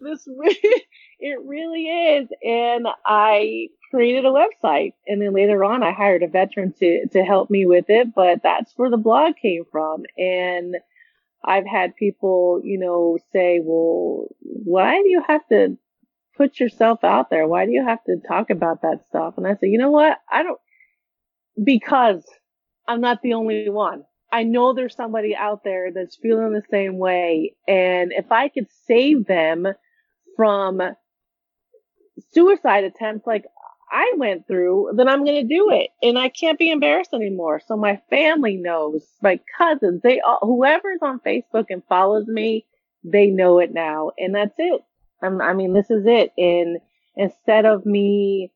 [0.00, 0.84] this really,
[1.18, 2.28] it really is.
[2.42, 7.22] And I created a website and then later on I hired a veteran to, to
[7.22, 8.14] help me with it.
[8.14, 10.02] But that's where the blog came from.
[10.16, 10.76] And
[11.44, 15.76] I've had people, you know, say, well, why do you have to
[16.36, 17.46] put yourself out there?
[17.46, 19.34] Why do you have to talk about that stuff?
[19.36, 20.18] And I say, you know what?
[20.30, 20.60] I don't,
[21.62, 22.24] because
[22.88, 24.02] I'm not the only one.
[24.32, 27.54] I know there's somebody out there that's feeling the same way.
[27.66, 29.68] And if I could save them
[30.36, 30.80] from
[32.32, 33.44] suicide attempts like
[33.90, 35.90] I went through, then I'm going to do it.
[36.02, 37.60] And I can't be embarrassed anymore.
[37.66, 42.66] So my family knows, my cousins, they all, whoever's on Facebook and follows me,
[43.04, 44.10] they know it now.
[44.18, 44.82] And that's it.
[45.22, 46.32] I'm, I mean, this is it.
[46.36, 46.78] And
[47.14, 48.52] instead of me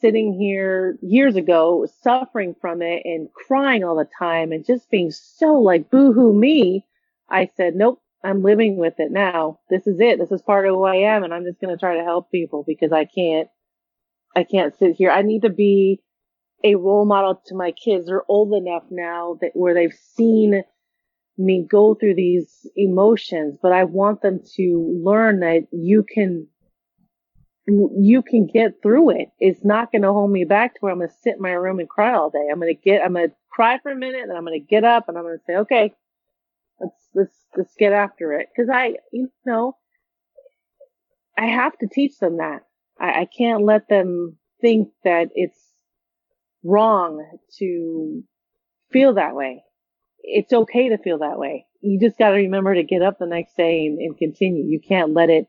[0.00, 5.10] sitting here years ago suffering from it and crying all the time and just being
[5.10, 6.84] so like boohoo me,
[7.28, 9.60] I said, nope, I'm living with it now.
[9.70, 10.18] This is it.
[10.18, 11.22] This is part of who I am.
[11.22, 13.48] And I'm just going to try to help people because I can't,
[14.34, 15.10] I can't sit here.
[15.10, 16.02] I need to be
[16.64, 18.06] a role model to my kids.
[18.06, 20.62] They're old enough now that where they've seen
[21.36, 26.48] me go through these emotions, but I want them to learn that you can,
[27.66, 29.28] you can get through it.
[29.38, 31.52] It's not going to hold me back to where I'm going to sit in my
[31.52, 32.48] room and cry all day.
[32.50, 34.66] I'm going to get, I'm going to cry for a minute and I'm going to
[34.66, 35.94] get up and I'm going to say, okay,
[36.80, 38.48] let's, let's, let's get after it.
[38.56, 39.76] Cause I, you know,
[41.36, 42.62] I have to teach them that.
[43.00, 45.58] I, I can't let them think that it's
[46.64, 47.24] wrong
[47.58, 48.24] to
[48.90, 49.62] feel that way
[50.22, 51.66] it's okay to feel that way.
[51.80, 54.64] You just got to remember to get up the next day and, and, continue.
[54.64, 55.46] You can't let it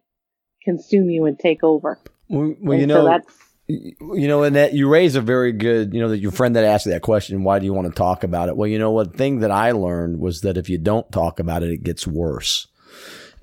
[0.63, 1.99] consume you and take over.
[2.29, 3.35] Well, well you know, so that's,
[3.69, 6.63] you know, and that you raise a very good, you know, that your friend that
[6.63, 8.57] asked that question, why do you want to talk about it?
[8.57, 11.61] Well, you know, one thing that I learned was that if you don't talk about
[11.61, 12.67] it, it gets worse.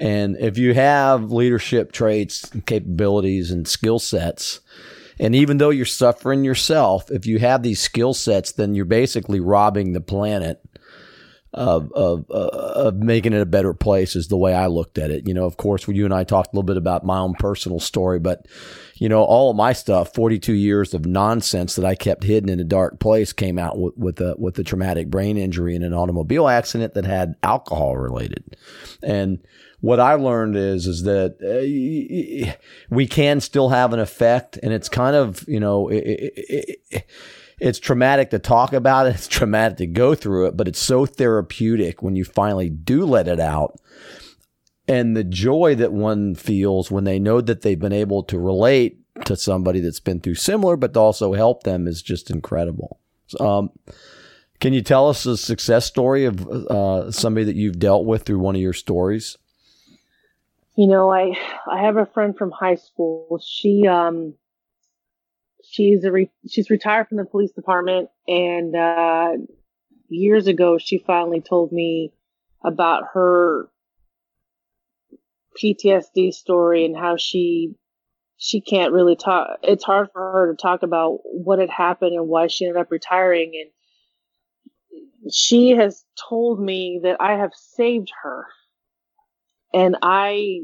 [0.01, 4.61] And if you have leadership traits, and capabilities, and skill sets,
[5.21, 9.41] and even though you're suffering yourself, if you have these skill sets, then you're basically
[9.41, 10.61] robbing the planet
[11.57, 15.27] of, of, of making it a better place is the way I looked at it.
[15.27, 17.35] You know, of course, when you and I talked a little bit about my own
[17.35, 18.47] personal story, but
[18.97, 22.61] you know, all of my stuff, 42 years of nonsense that I kept hidden in
[22.61, 25.95] a dark place came out with, with a, with a traumatic brain injury in an
[25.95, 28.57] automobile accident that had alcohol related.
[29.03, 29.39] And
[29.81, 32.57] what I learned is, is that uh,
[32.91, 37.07] we can still have an effect and it's kind of, you know, it, it, it,
[37.59, 39.11] it's traumatic to talk about it.
[39.15, 43.29] It's traumatic to go through it, but it's so therapeutic when you finally do let
[43.29, 43.81] it out.
[44.89, 49.01] And the joy that one feels when they know that they've been able to relate
[49.25, 53.01] to somebody that's been through similar, but to also help them is just incredible.
[53.41, 53.71] Um,
[54.61, 58.39] can you tell us a success story of uh, somebody that you've dealt with through
[58.39, 59.37] one of your stories?
[60.77, 61.33] You know, I
[61.71, 63.41] I have a friend from high school.
[63.43, 64.35] She um
[65.77, 69.33] she's a re- she's retired from the police department, and uh,
[70.09, 72.13] years ago she finally told me
[72.65, 73.69] about her
[75.63, 77.75] PTSD story and how she
[78.39, 79.59] she can't really talk.
[79.63, 82.91] It's hard for her to talk about what had happened and why she ended up
[82.91, 83.53] retiring.
[84.95, 88.47] And she has told me that I have saved her.
[89.73, 90.61] And I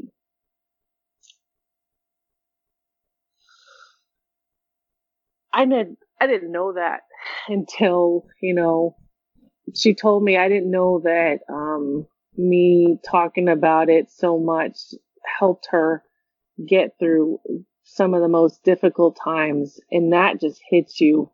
[5.53, 7.01] I didn't I didn't know that
[7.47, 8.95] until you know
[9.75, 10.37] she told me.
[10.37, 12.05] I didn't know that um,
[12.37, 14.77] me talking about it so much
[15.39, 16.03] helped her
[16.67, 17.39] get through
[17.83, 21.29] some of the most difficult times and that just hits you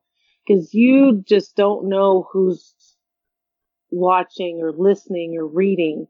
[0.46, 2.74] because you just don't know who's
[3.92, 6.08] watching or listening or reading.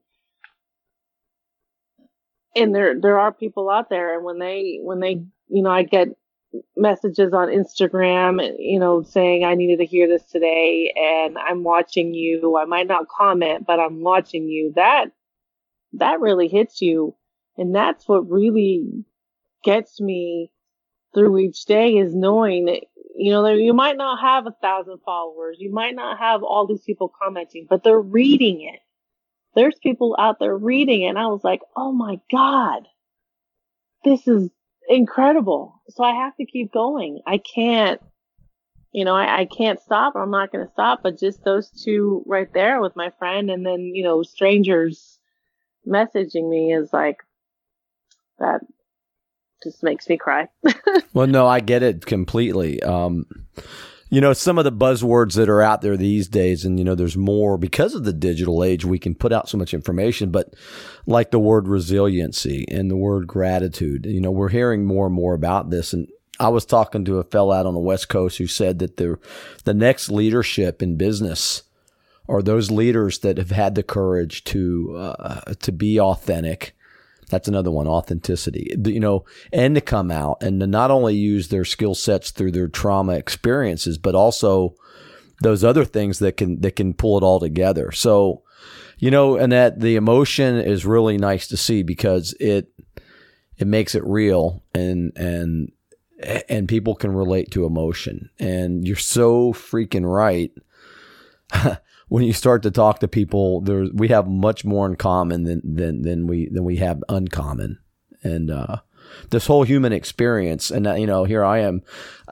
[2.56, 5.84] And there there are people out there and when they when they you know I
[5.84, 6.10] get
[6.76, 12.14] messages on Instagram, you know, saying I needed to hear this today and I'm watching
[12.14, 12.58] you.
[12.58, 14.74] I might not comment, but I'm watching you.
[14.76, 15.12] That
[15.94, 17.16] that really hits you.
[17.58, 19.06] And that's what really
[19.64, 20.52] gets me
[21.14, 22.82] through each day is knowing that,
[23.16, 25.58] you know, you might not have a thousand followers.
[25.60, 28.80] You might not have all these people commenting, but they're reading it.
[29.56, 31.08] There's people out there reading it.
[31.08, 32.88] And I was like, oh my God,
[34.06, 34.50] this is
[34.89, 35.82] incredible.
[35.89, 37.21] So I have to keep going.
[37.25, 38.02] I can't,
[38.91, 40.15] you know, I, I can't stop.
[40.15, 41.02] I'm not going to stop.
[41.04, 45.19] But just those two right there with my friend and then, you know, strangers
[45.88, 47.17] messaging me is like,
[48.39, 48.62] that
[49.63, 50.47] just makes me cry.
[51.13, 52.82] well, no, I get it completely.
[52.82, 53.25] Um,
[54.10, 56.95] you know, some of the buzzwords that are out there these days, and you know,
[56.95, 60.56] there's more because of the digital age, we can put out so much information, but
[61.06, 65.36] like the word resiliency and the word gratitude, you know, we're hearing more and more
[65.36, 65.93] about this.
[65.93, 66.08] And
[66.39, 69.19] I was talking to a fellow out on the West Coast who said that the,
[69.65, 71.63] the next leadership in business
[72.28, 76.76] are those leaders that have had the courage to, uh, to be authentic
[77.30, 78.76] that's another one, authenticity.
[78.84, 82.52] You know, and to come out and to not only use their skill sets through
[82.52, 84.76] their trauma experiences, but also
[85.42, 87.92] those other things that can that can pull it all together.
[87.92, 88.44] So,
[88.98, 92.72] you know, and that the emotion is really nice to see because it
[93.58, 95.72] it makes it real and and
[96.50, 98.30] and people can relate to emotion.
[98.39, 100.52] And you're so freaking right.
[102.10, 105.62] when you start to talk to people, there we have much more in common than
[105.63, 107.80] than than we than we have uncommon,
[108.24, 108.78] and uh,
[109.30, 110.72] this whole human experience.
[110.72, 111.84] And uh, you know, here I am.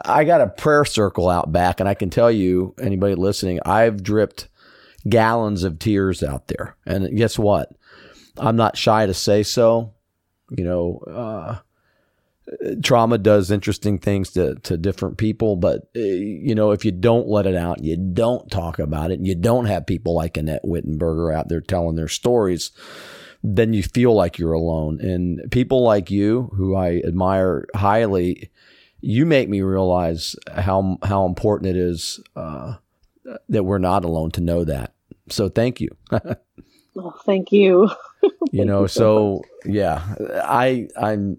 [0.03, 4.03] I got a prayer circle out back, and I can tell you, anybody listening, I've
[4.03, 4.49] dripped
[5.07, 6.75] gallons of tears out there.
[6.85, 7.71] And guess what?
[8.37, 9.93] I'm not shy to say so.
[10.49, 11.57] You know, uh,
[12.81, 17.27] trauma does interesting things to, to different people, but uh, you know, if you don't
[17.27, 20.63] let it out, you don't talk about it, and you don't have people like Annette
[20.63, 22.71] Wittenberger out there telling their stories,
[23.43, 24.99] then you feel like you're alone.
[25.01, 28.49] And people like you, who I admire highly,
[29.01, 32.75] you make me realize how how important it is uh,
[33.49, 34.93] that we're not alone to know that.
[35.29, 35.89] So thank you.
[36.93, 37.89] well, thank you.
[38.51, 41.37] you know, so yeah, I I'm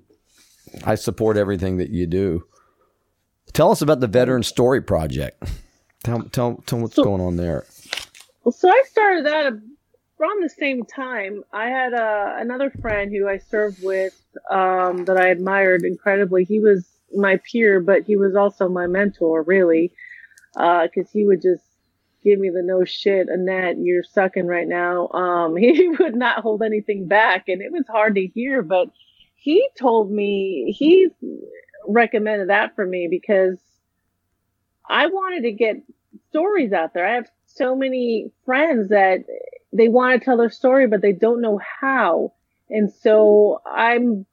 [0.85, 2.44] I support everything that you do.
[3.52, 5.42] Tell us about the Veteran Story Project.
[6.04, 7.66] Tell tell tell what's so, going on there.
[8.44, 9.52] Well, so I started that
[10.20, 11.44] around the same time.
[11.52, 14.14] I had uh, another friend who I served with
[14.50, 16.44] um, that I admired incredibly.
[16.44, 19.92] He was my peer, but he was also my mentor, really,
[20.54, 21.62] because uh, he would just
[22.24, 25.09] give me the no shit, Annette, you're sucking right now.
[25.09, 28.88] Um, he would not hold anything back, and it was hard to hear, but
[29.38, 31.09] he told me he
[31.87, 33.57] recommended that for me because
[34.88, 35.77] I wanted to get
[36.29, 37.07] stories out there.
[37.07, 39.24] I have so many friends that
[39.72, 42.33] they want to tell their story, but they don't know how.
[42.68, 44.27] And so I'm,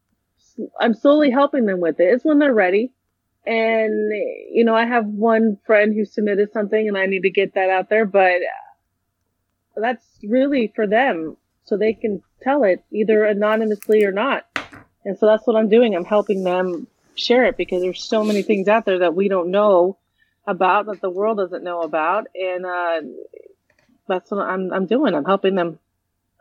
[0.80, 2.06] I'm slowly helping them with it.
[2.06, 2.92] It's when they're ready.
[3.46, 4.12] And,
[4.52, 7.70] you know, I have one friend who submitted something and I need to get that
[7.70, 8.42] out there, but
[9.78, 14.46] that's really for them so they can tell it either anonymously or not.
[15.06, 15.96] And so that's what I'm doing.
[15.96, 19.52] I'm helping them share it because there's so many things out there that we don't
[19.52, 19.98] know
[20.48, 22.28] about that the world doesn't know about.
[22.36, 23.02] And, uh,
[24.08, 25.16] that's what I'm, I'm doing.
[25.16, 25.80] I'm helping them,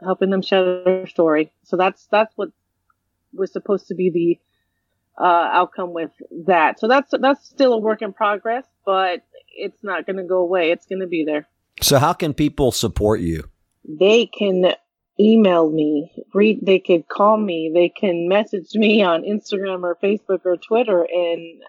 [0.03, 1.53] helping them share their story.
[1.65, 2.51] So that's, that's what
[3.33, 6.11] was supposed to be the, uh, outcome with
[6.47, 6.81] that.
[6.81, 9.25] So that's, that's still a work in progress, but
[9.57, 10.73] it's not going to go away.
[10.73, 11.47] It's going to be there.
[11.81, 13.49] So how can people support you?
[13.85, 14.75] They can
[15.19, 20.41] email me, read, they could call me, they can message me on Instagram or Facebook
[20.45, 21.63] or Twitter, and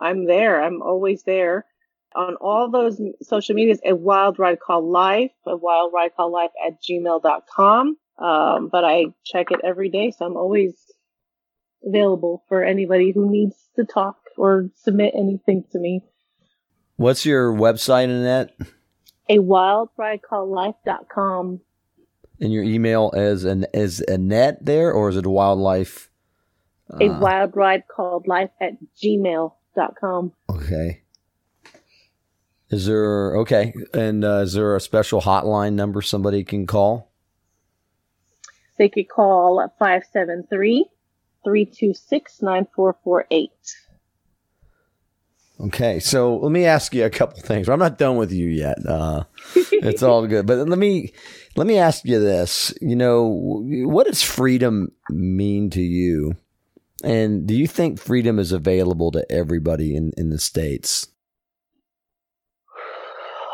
[0.00, 0.62] I'm there.
[0.62, 1.66] I'm always there
[2.14, 3.80] on all those social medias.
[3.84, 7.96] A wild ride called life, a wild ride called life at gmail.com.
[8.18, 10.74] Um, but I check it every day, so I'm always
[11.84, 16.02] available for anybody who needs to talk or submit anything to me.
[16.96, 18.54] What's your website, Annette?
[19.28, 21.60] A wild ride called life.com
[22.42, 26.10] in your email as an as Annette there, or is it a wildlife?
[26.92, 30.32] Uh, a wild ride called life at gmail.com.
[30.50, 31.02] Okay.
[32.70, 33.72] Is there okay?
[33.94, 37.12] And uh, is there a special hotline number somebody can call?
[38.76, 40.86] They could call 573
[41.44, 43.50] 326 9448.
[45.60, 47.68] Okay, so let me ask you a couple things.
[47.68, 48.78] I'm not done with you yet.
[48.84, 49.24] Uh,
[49.54, 51.12] it's all good, but let me
[51.54, 52.74] let me ask you this.
[52.80, 53.26] You know,
[53.86, 56.34] what does freedom mean to you?
[57.04, 61.08] And do you think freedom is available to everybody in, in the States?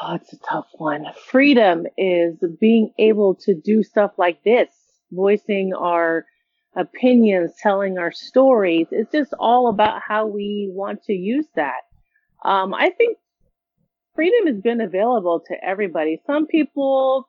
[0.03, 1.07] Oh, it's a tough one.
[1.27, 4.69] Freedom is being able to do stuff like this,
[5.11, 6.25] voicing our
[6.77, 8.87] opinions, telling our stories.
[8.91, 11.81] It's just all about how we want to use that.
[12.45, 13.19] Um, I think
[14.15, 16.21] freedom has been available to everybody.
[16.27, 17.29] Some people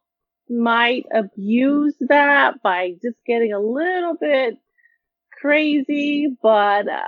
[0.50, 4.58] might abuse that by just getting a little bit
[5.40, 7.04] crazy, but uh,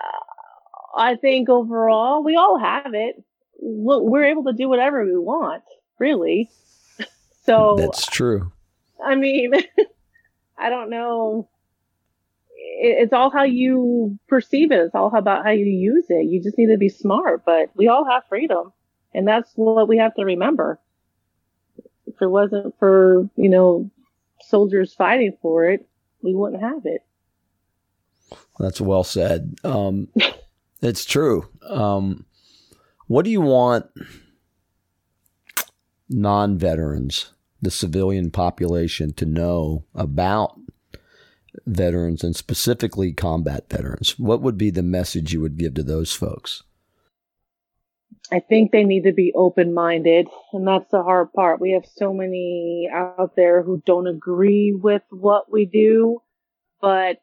[0.95, 3.15] I think overall we all have it.
[3.59, 5.63] We're able to do whatever we want,
[5.99, 6.49] really.
[7.43, 8.51] So that's true.
[9.03, 9.53] I mean,
[10.59, 11.49] I don't know.
[12.73, 14.79] It's all how you perceive it.
[14.79, 16.27] It's all about how you use it.
[16.29, 18.71] You just need to be smart, but we all have freedom.
[19.13, 20.79] And that's what we have to remember.
[22.07, 23.91] If it wasn't for, you know,
[24.41, 25.87] soldiers fighting for it,
[26.21, 27.03] we wouldn't have it.
[28.59, 29.55] That's well said.
[29.63, 30.07] Um,
[30.81, 31.47] it's true.
[31.67, 32.25] Um,
[33.07, 33.87] what do you want
[36.09, 40.59] non veterans, the civilian population, to know about
[41.65, 44.17] veterans and specifically combat veterans?
[44.17, 46.63] What would be the message you would give to those folks?
[48.31, 51.59] I think they need to be open minded, and that's the hard part.
[51.59, 56.21] We have so many out there who don't agree with what we do,
[56.79, 57.21] but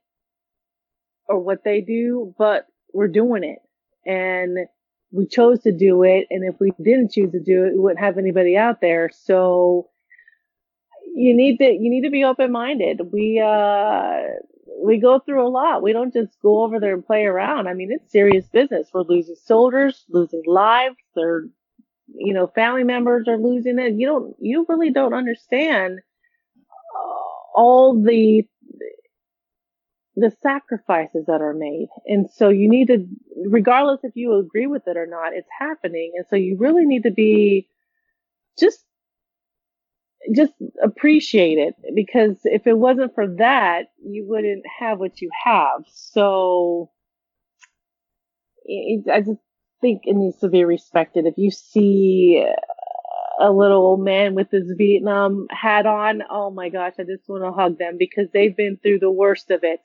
[1.28, 3.58] or what they do, but we're doing it.
[4.04, 4.58] And
[5.10, 6.26] we chose to do it.
[6.30, 9.10] And if we didn't choose to do it, we wouldn't have anybody out there.
[9.12, 9.88] So
[11.24, 13.00] you need to, you need to be open minded.
[13.12, 14.22] We, uh,
[14.80, 15.82] we go through a lot.
[15.82, 17.66] We don't just go over there and play around.
[17.68, 18.88] I mean, it's serious business.
[18.92, 20.96] We're losing soldiers, losing lives.
[21.14, 21.42] They're,
[22.26, 23.94] you know, family members are losing it.
[24.00, 25.98] You don't, you really don't understand
[26.94, 28.44] uh, all the
[30.20, 31.88] the sacrifices that are made.
[32.06, 33.06] And so you need to,
[33.46, 36.10] regardless if you agree with it or not, it's happening.
[36.16, 37.68] And so you really need to be
[38.58, 38.80] just,
[40.34, 40.52] just
[40.82, 45.84] appreciate it because if it wasn't for that, you wouldn't have what you have.
[45.92, 46.90] So
[48.64, 49.40] it, I just
[49.80, 51.26] think it needs to be respected.
[51.26, 52.44] If you see
[53.40, 57.44] a little old man with his Vietnam hat on, oh my gosh, I just want
[57.44, 59.80] to hug them because they've been through the worst of it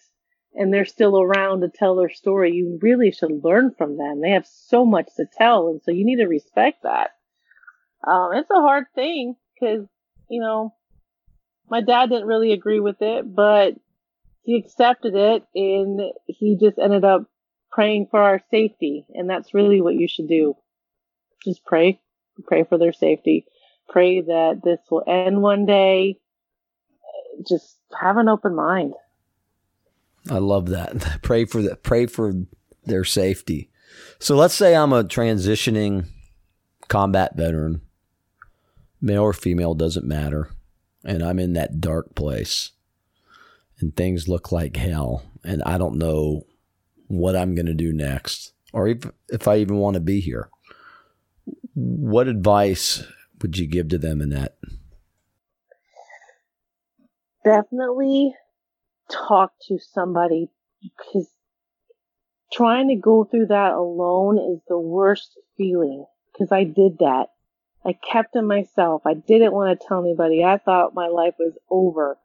[0.55, 4.21] and they're still around to tell their story, you really should learn from them.
[4.21, 7.11] They have so much to tell, and so you need to respect that.
[8.07, 9.87] Um, it's a hard thing because,
[10.29, 10.73] you know,
[11.69, 13.73] my dad didn't really agree with it, but
[14.43, 17.25] he accepted it and he just ended up
[17.71, 19.05] praying for our safety.
[19.13, 20.55] And that's really what you should do.
[21.43, 21.99] Just pray,
[22.45, 23.45] pray for their safety.
[23.89, 26.19] Pray that this will end one day.
[27.47, 28.93] Just have an open mind.
[30.29, 31.19] I love that.
[31.21, 32.33] Pray for the, pray for
[32.85, 33.69] their safety.
[34.19, 36.05] So let's say I'm a transitioning
[36.87, 37.81] combat veteran,
[39.03, 40.49] male or female doesn't matter,
[41.03, 42.71] and I'm in that dark place,
[43.79, 46.43] and things look like hell, and I don't know
[47.07, 50.49] what I'm going to do next, or if, if I even want to be here.
[51.75, 53.03] What advice
[53.41, 54.55] would you give to them in that?
[57.43, 58.33] Definitely
[59.11, 60.49] talk to somebody
[60.81, 61.27] because
[62.53, 67.32] trying to go through that alone is the worst feeling because I did that.
[67.85, 69.03] I kept it myself.
[69.05, 70.43] I didn't want to tell anybody.
[70.43, 72.17] I thought my life was over.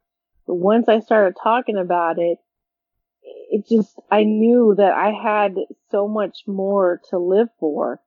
[0.47, 2.39] But once I started talking about it,
[3.51, 5.57] it just, I knew that I had
[5.91, 8.01] so much more to live for.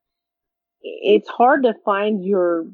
[0.81, 2.65] It's hard to find your,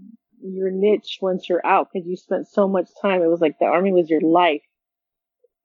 [0.42, 3.22] your niche once you're out because you spent so much time.
[3.22, 4.62] It was like the army was your life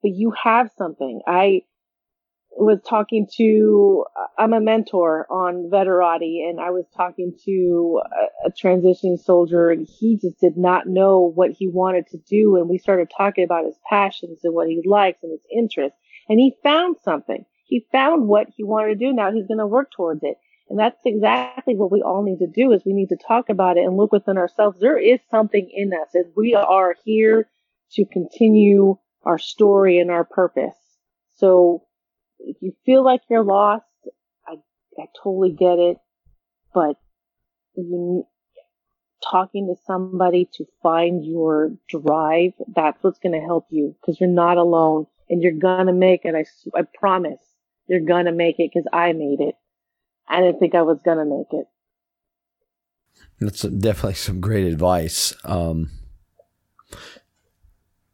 [0.03, 1.21] but you have something.
[1.25, 1.61] I
[2.57, 8.47] was talking to, uh, I'm a mentor on Veterati and I was talking to a,
[8.47, 12.57] a transitioning soldier and he just did not know what he wanted to do.
[12.57, 15.97] And we started talking about his passions and what he likes and his interests.
[16.29, 17.45] And he found something.
[17.65, 19.13] He found what he wanted to do.
[19.13, 20.37] Now he's going to work towards it.
[20.69, 23.77] And that's exactly what we all need to do is we need to talk about
[23.77, 24.79] it and look within ourselves.
[24.79, 27.49] There is something in us and we are here
[27.93, 30.75] to continue our story and our purpose.
[31.35, 31.83] So
[32.43, 33.85] if you feel like you're lost,
[34.47, 34.55] I,
[34.99, 35.97] I totally get it,
[36.73, 36.97] but
[37.75, 38.27] you
[39.23, 44.29] talking to somebody to find your drive, that's what's going to help you because you're
[44.29, 46.35] not alone and you're going to make it.
[46.35, 46.45] I,
[46.77, 47.39] I promise
[47.87, 49.55] you're going to make it because I made it.
[50.27, 51.67] I didn't think I was going to make it.
[53.39, 55.33] That's definitely some great advice.
[55.43, 55.89] Um,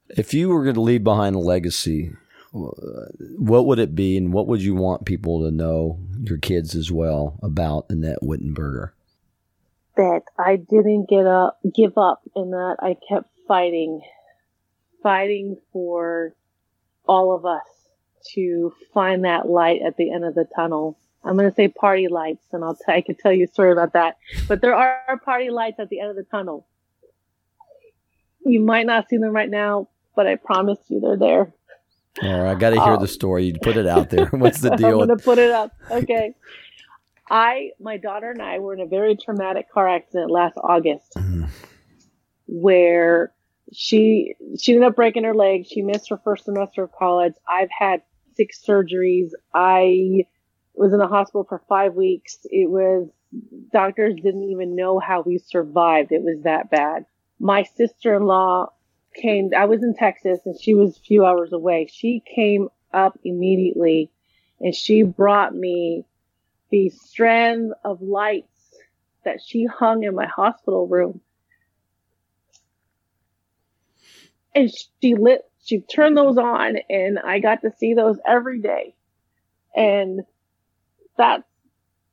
[0.09, 2.13] if you were going to leave behind a legacy,
[2.51, 6.91] what would it be, and what would you want people to know, your kids as
[6.91, 8.91] well, about Annette Wittenberger?
[9.95, 14.01] That I didn't get up, give up, and that I kept fighting,
[15.03, 16.33] fighting for
[17.07, 17.65] all of us
[18.33, 20.97] to find that light at the end of the tunnel.
[21.23, 23.71] I'm going to say party lights, and I'll t- I can tell you a story
[23.71, 24.17] about that.
[24.47, 26.65] But there are party lights at the end of the tunnel.
[28.45, 31.53] You might not see them right now, but I promise you they're there.
[32.21, 33.45] All right, I got to hear um, the story.
[33.45, 34.25] You put it out there.
[34.31, 35.01] What's the deal?
[35.01, 35.71] I'm going to put it up.
[35.89, 36.33] Okay.
[37.29, 41.47] I, my daughter and I were in a very traumatic car accident last August, mm.
[42.47, 43.31] where
[43.71, 45.67] she she ended up breaking her leg.
[45.67, 47.33] She missed her first semester of college.
[47.47, 48.01] I've had
[48.35, 49.29] six surgeries.
[49.53, 50.23] I
[50.73, 52.39] was in the hospital for five weeks.
[52.45, 53.09] It was
[53.71, 56.11] doctors didn't even know how we survived.
[56.11, 57.05] It was that bad.
[57.39, 58.69] My sister-in-law
[59.15, 59.51] came.
[59.55, 61.87] I was in Texas and she was a few hours away.
[61.91, 64.11] She came up immediately
[64.59, 66.05] and she brought me
[66.71, 68.47] these strands of lights
[69.25, 71.21] that she hung in my hospital room
[74.55, 78.95] and she lit, she turned those on and I got to see those every day.
[79.75, 80.21] And
[81.17, 81.43] that's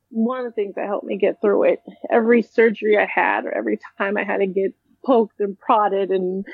[0.09, 1.81] one of the things that helped me get through it.
[2.09, 4.73] Every surgery I had or every time I had to get
[5.05, 6.45] poked and prodded and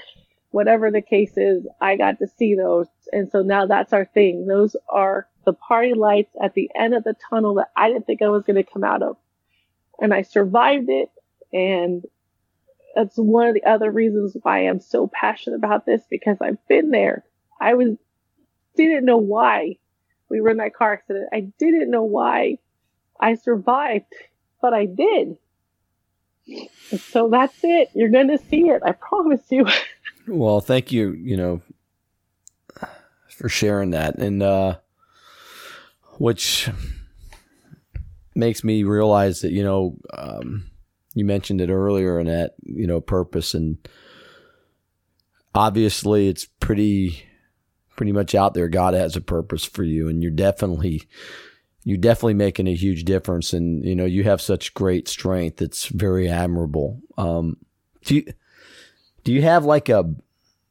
[0.53, 2.85] whatever the case is, I got to see those.
[3.11, 4.45] And so now that's our thing.
[4.45, 8.21] Those are the party lights at the end of the tunnel that I didn't think
[8.21, 9.17] I was going to come out of.
[9.99, 11.09] And I survived it.
[11.51, 12.03] And
[12.95, 16.91] that's one of the other reasons why I'm so passionate about this because I've been
[16.91, 17.25] there.
[17.59, 17.97] I was
[18.75, 19.77] didn't know why
[20.29, 21.29] we were in that car accident.
[21.33, 22.59] I didn't know why
[23.19, 24.13] I survived,
[24.61, 25.37] but I did.
[27.11, 27.89] So that's it.
[27.95, 28.83] You're going to see it.
[28.85, 29.65] I promise you.
[30.27, 31.61] well, thank you, you know,
[33.29, 34.15] for sharing that.
[34.17, 34.77] And uh
[36.17, 36.69] which
[38.35, 40.69] makes me realize that, you know, um
[41.15, 43.53] you mentioned it earlier in that you know purpose.
[43.53, 43.77] And
[45.53, 47.23] obviously it's pretty
[47.95, 48.67] pretty much out there.
[48.67, 50.07] God has a purpose for you.
[50.07, 51.03] And you're definitely
[51.83, 53.53] you're definitely making a huge difference.
[53.53, 55.61] And you know you have such great strength.
[55.61, 57.01] It's very admirable.
[57.17, 57.57] Um,
[58.05, 58.33] do you
[59.23, 60.13] do you have like a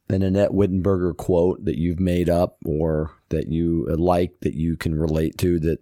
[0.09, 4.93] an Annette Wittenberger quote that you've made up or that you like that you can
[4.93, 5.79] relate to that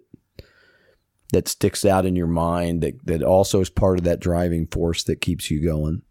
[1.32, 5.02] that sticks out in your mind that, that also is part of that driving force
[5.04, 6.02] that keeps you going?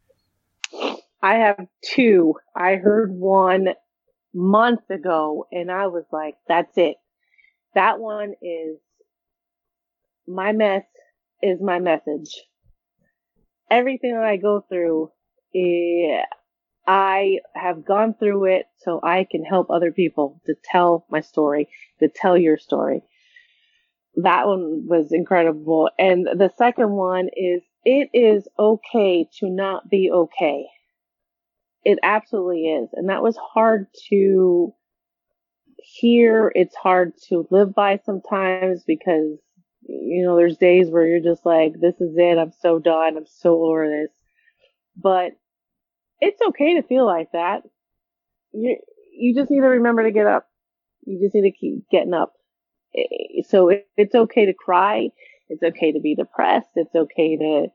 [1.22, 2.34] I have two.
[2.56, 3.70] I heard one
[4.34, 6.98] months ago and I was like, that's it.
[7.76, 8.78] That one is
[10.28, 10.84] my mess
[11.42, 12.42] is my message.
[13.70, 15.12] Everything that I go through,
[15.56, 16.24] eh,
[16.94, 21.70] I have gone through it so I can help other people to tell my story,
[22.00, 23.04] to tell your story
[24.16, 25.90] that one was incredible.
[25.98, 30.66] And the second one is it is okay to not be okay.
[31.84, 32.90] It absolutely is.
[32.94, 34.74] And that was hard to
[35.78, 36.52] hear.
[36.54, 39.40] It's hard to live by sometimes because,
[39.88, 42.38] you know, there's days where you're just like, this is it.
[42.38, 43.18] I'm so done.
[43.18, 44.12] I'm so over this.
[44.96, 45.32] But
[46.22, 47.64] it's okay to feel like that.
[48.54, 48.78] You,
[49.14, 50.48] you just need to remember to get up.
[51.06, 52.34] You just need to keep getting up
[52.96, 55.10] eh, so it's okay to cry.
[55.50, 56.70] It's okay to be depressed.
[56.76, 57.68] It's okay to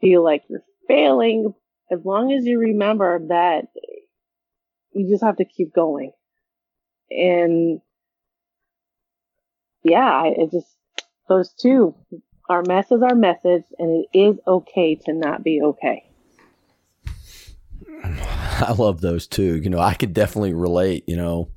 [0.00, 1.54] feel like you're failing
[1.90, 3.64] as long as you remember that
[4.92, 6.12] you just have to keep going.
[7.10, 7.80] And
[9.82, 10.68] yeah, it just,
[11.28, 11.94] those two,
[12.48, 16.04] our mess is our message and it is okay to not be okay.
[18.04, 19.56] I love those too.
[19.56, 21.50] You know, I could definitely relate, you know,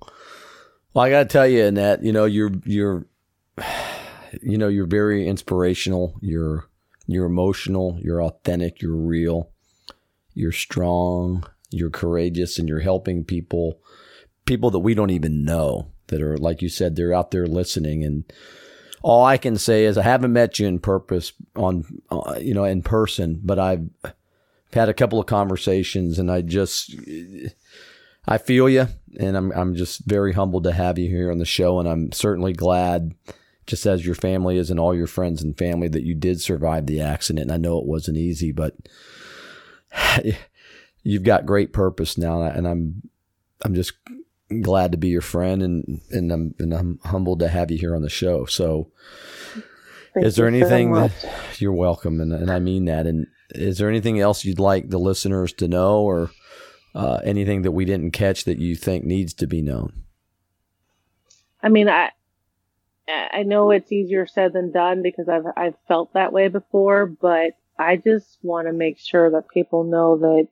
[0.94, 3.06] well, I got to tell you, Annette, you know, you're you're
[4.42, 6.18] you know, you're very inspirational.
[6.22, 6.68] You're
[7.08, 9.52] you're emotional, you're authentic, you're real.
[10.34, 13.80] You're strong, you're courageous and you're helping people
[14.46, 18.04] people that we don't even know that are like you said they're out there listening
[18.04, 18.24] and
[19.02, 22.64] all I can say is I haven't met you in purpose on uh, you know
[22.64, 23.90] in person, but I've
[24.74, 26.96] had a couple of conversations and I just
[28.30, 28.88] I feel you,
[29.20, 32.12] and I'm I'm just very humbled to have you here on the show, and I'm
[32.12, 33.16] certainly glad,
[33.66, 36.86] just as your family is and all your friends and family, that you did survive
[36.86, 37.50] the accident.
[37.50, 38.76] And I know it wasn't easy, but
[41.04, 43.10] you've got great purpose now, and I'm
[43.64, 43.94] I'm just
[44.62, 47.96] glad to be your friend, and and I'm and I'm humbled to have you here
[47.96, 48.46] on the show.
[48.46, 48.92] So.
[50.12, 51.12] Thank is there anything that
[51.60, 55.00] you're welcome and, and I mean that and is there anything else you'd like the
[55.00, 56.32] listeners to know or
[56.96, 60.04] uh, anything that we didn't catch that you think needs to be known?
[61.62, 62.12] I mean, I
[63.08, 67.52] I know it's easier said than done because I've I've felt that way before, but
[67.78, 70.48] I just want to make sure that people know that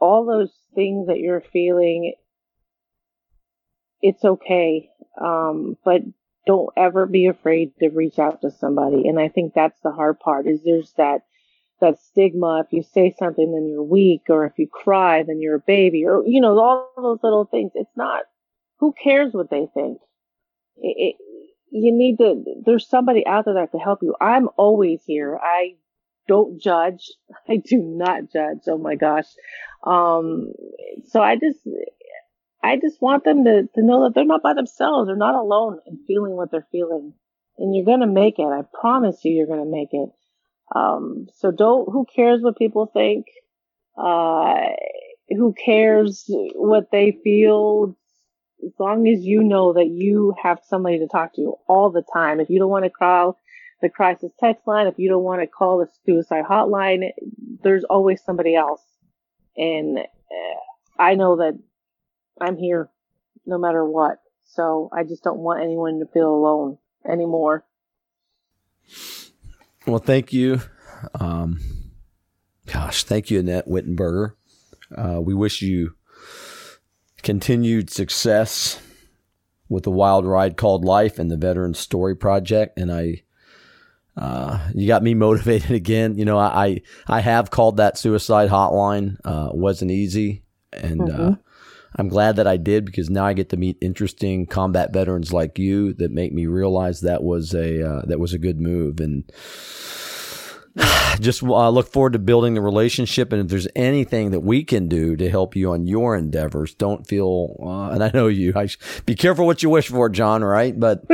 [0.00, 2.14] all those things that you're feeling,
[4.00, 4.90] it's okay.
[5.20, 6.02] Um, but
[6.46, 9.06] don't ever be afraid to reach out to somebody.
[9.06, 11.22] And I think that's the hard part is there's that,
[11.80, 12.64] that stigma.
[12.64, 16.04] If you say something, then you're weak, or if you cry, then you're a baby,
[16.06, 17.72] or, you know, all those little things.
[17.74, 18.22] It's not,
[18.78, 19.98] who cares what they think?
[20.76, 21.16] It,
[21.70, 24.14] you need to, there's somebody out there that can help you.
[24.20, 25.38] I'm always here.
[25.40, 25.74] I
[26.26, 27.10] don't judge.
[27.48, 28.60] I do not judge.
[28.68, 29.26] Oh my gosh.
[29.84, 30.52] Um,
[31.06, 31.60] so I just,
[32.62, 35.08] I just want them to, to know that they're not by themselves.
[35.08, 37.14] They're not alone in feeling what they're feeling.
[37.58, 38.42] And you're going to make it.
[38.42, 40.10] I promise you, you're going to make it.
[40.74, 43.26] Um, so don't, who cares what people think?
[43.96, 44.74] Uh,
[45.28, 47.96] who cares what they feel?
[48.64, 52.40] As long as you know that you have somebody to talk to all the time.
[52.40, 53.38] If you don't want to call
[53.80, 57.10] the crisis text line, if you don't want to call the suicide hotline,
[57.62, 58.82] there's always somebody else.
[59.56, 61.58] And uh, I know that
[62.40, 62.90] I'm here
[63.46, 64.18] no matter what.
[64.44, 67.64] So I just don't want anyone to feel alone anymore.
[69.88, 70.60] Well, thank you.
[71.18, 71.60] Um,
[72.66, 74.34] gosh, thank you, Annette Wittenberger.
[74.94, 75.94] Uh, we wish you
[77.22, 78.82] continued success
[79.70, 82.78] with the wild ride called life and the Veteran Story Project.
[82.78, 83.22] And I,
[84.14, 86.18] uh, you got me motivated again.
[86.18, 89.16] You know, I, I have called that suicide hotline.
[89.24, 90.42] Uh, wasn't easy.
[90.70, 91.28] And, mm-hmm.
[91.32, 91.34] uh,
[91.96, 95.58] I'm glad that I did because now I get to meet interesting combat veterans like
[95.58, 99.00] you that make me realize that was a uh, that was a good move.
[99.00, 99.24] And
[101.20, 103.32] just uh, look forward to building the relationship.
[103.32, 107.06] And if there's anything that we can do to help you on your endeavors don't
[107.06, 108.68] feel uh, and i know you I,
[109.06, 110.78] be careful what you wish for john right?
[110.78, 111.04] But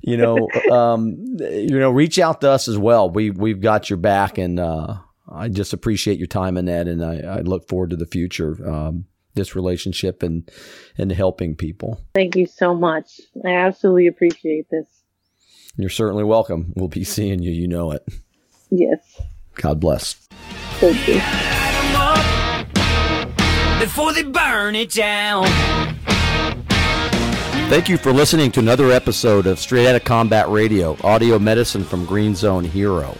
[0.00, 3.10] you know um, you know reach out to us as well.
[3.10, 7.38] We we've got your back and uh, i just appreciate your time Annette and i,
[7.38, 8.56] I look forward to the future.
[8.68, 10.50] Um, this relationship and
[10.98, 12.00] and helping people.
[12.14, 13.20] Thank you so much.
[13.44, 14.86] I absolutely appreciate this.
[15.76, 16.72] You're certainly welcome.
[16.76, 17.50] We'll be seeing you.
[17.50, 18.06] You know it.
[18.70, 19.20] Yes.
[19.54, 20.14] God bless.
[20.78, 21.20] Thank you.
[23.80, 25.46] Before they burn it down.
[27.70, 32.04] Thank you for listening to another episode of Straight Outta Combat Radio, audio medicine from
[32.04, 33.16] Green Zone Hero.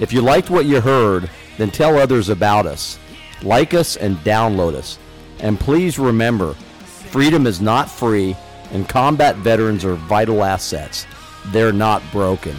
[0.00, 2.98] If you liked what you heard, then tell others about us.
[3.42, 4.98] Like us and download us.
[5.40, 8.36] And please remember, freedom is not free,
[8.72, 11.06] and combat veterans are vital assets.
[11.46, 12.56] They're not broken.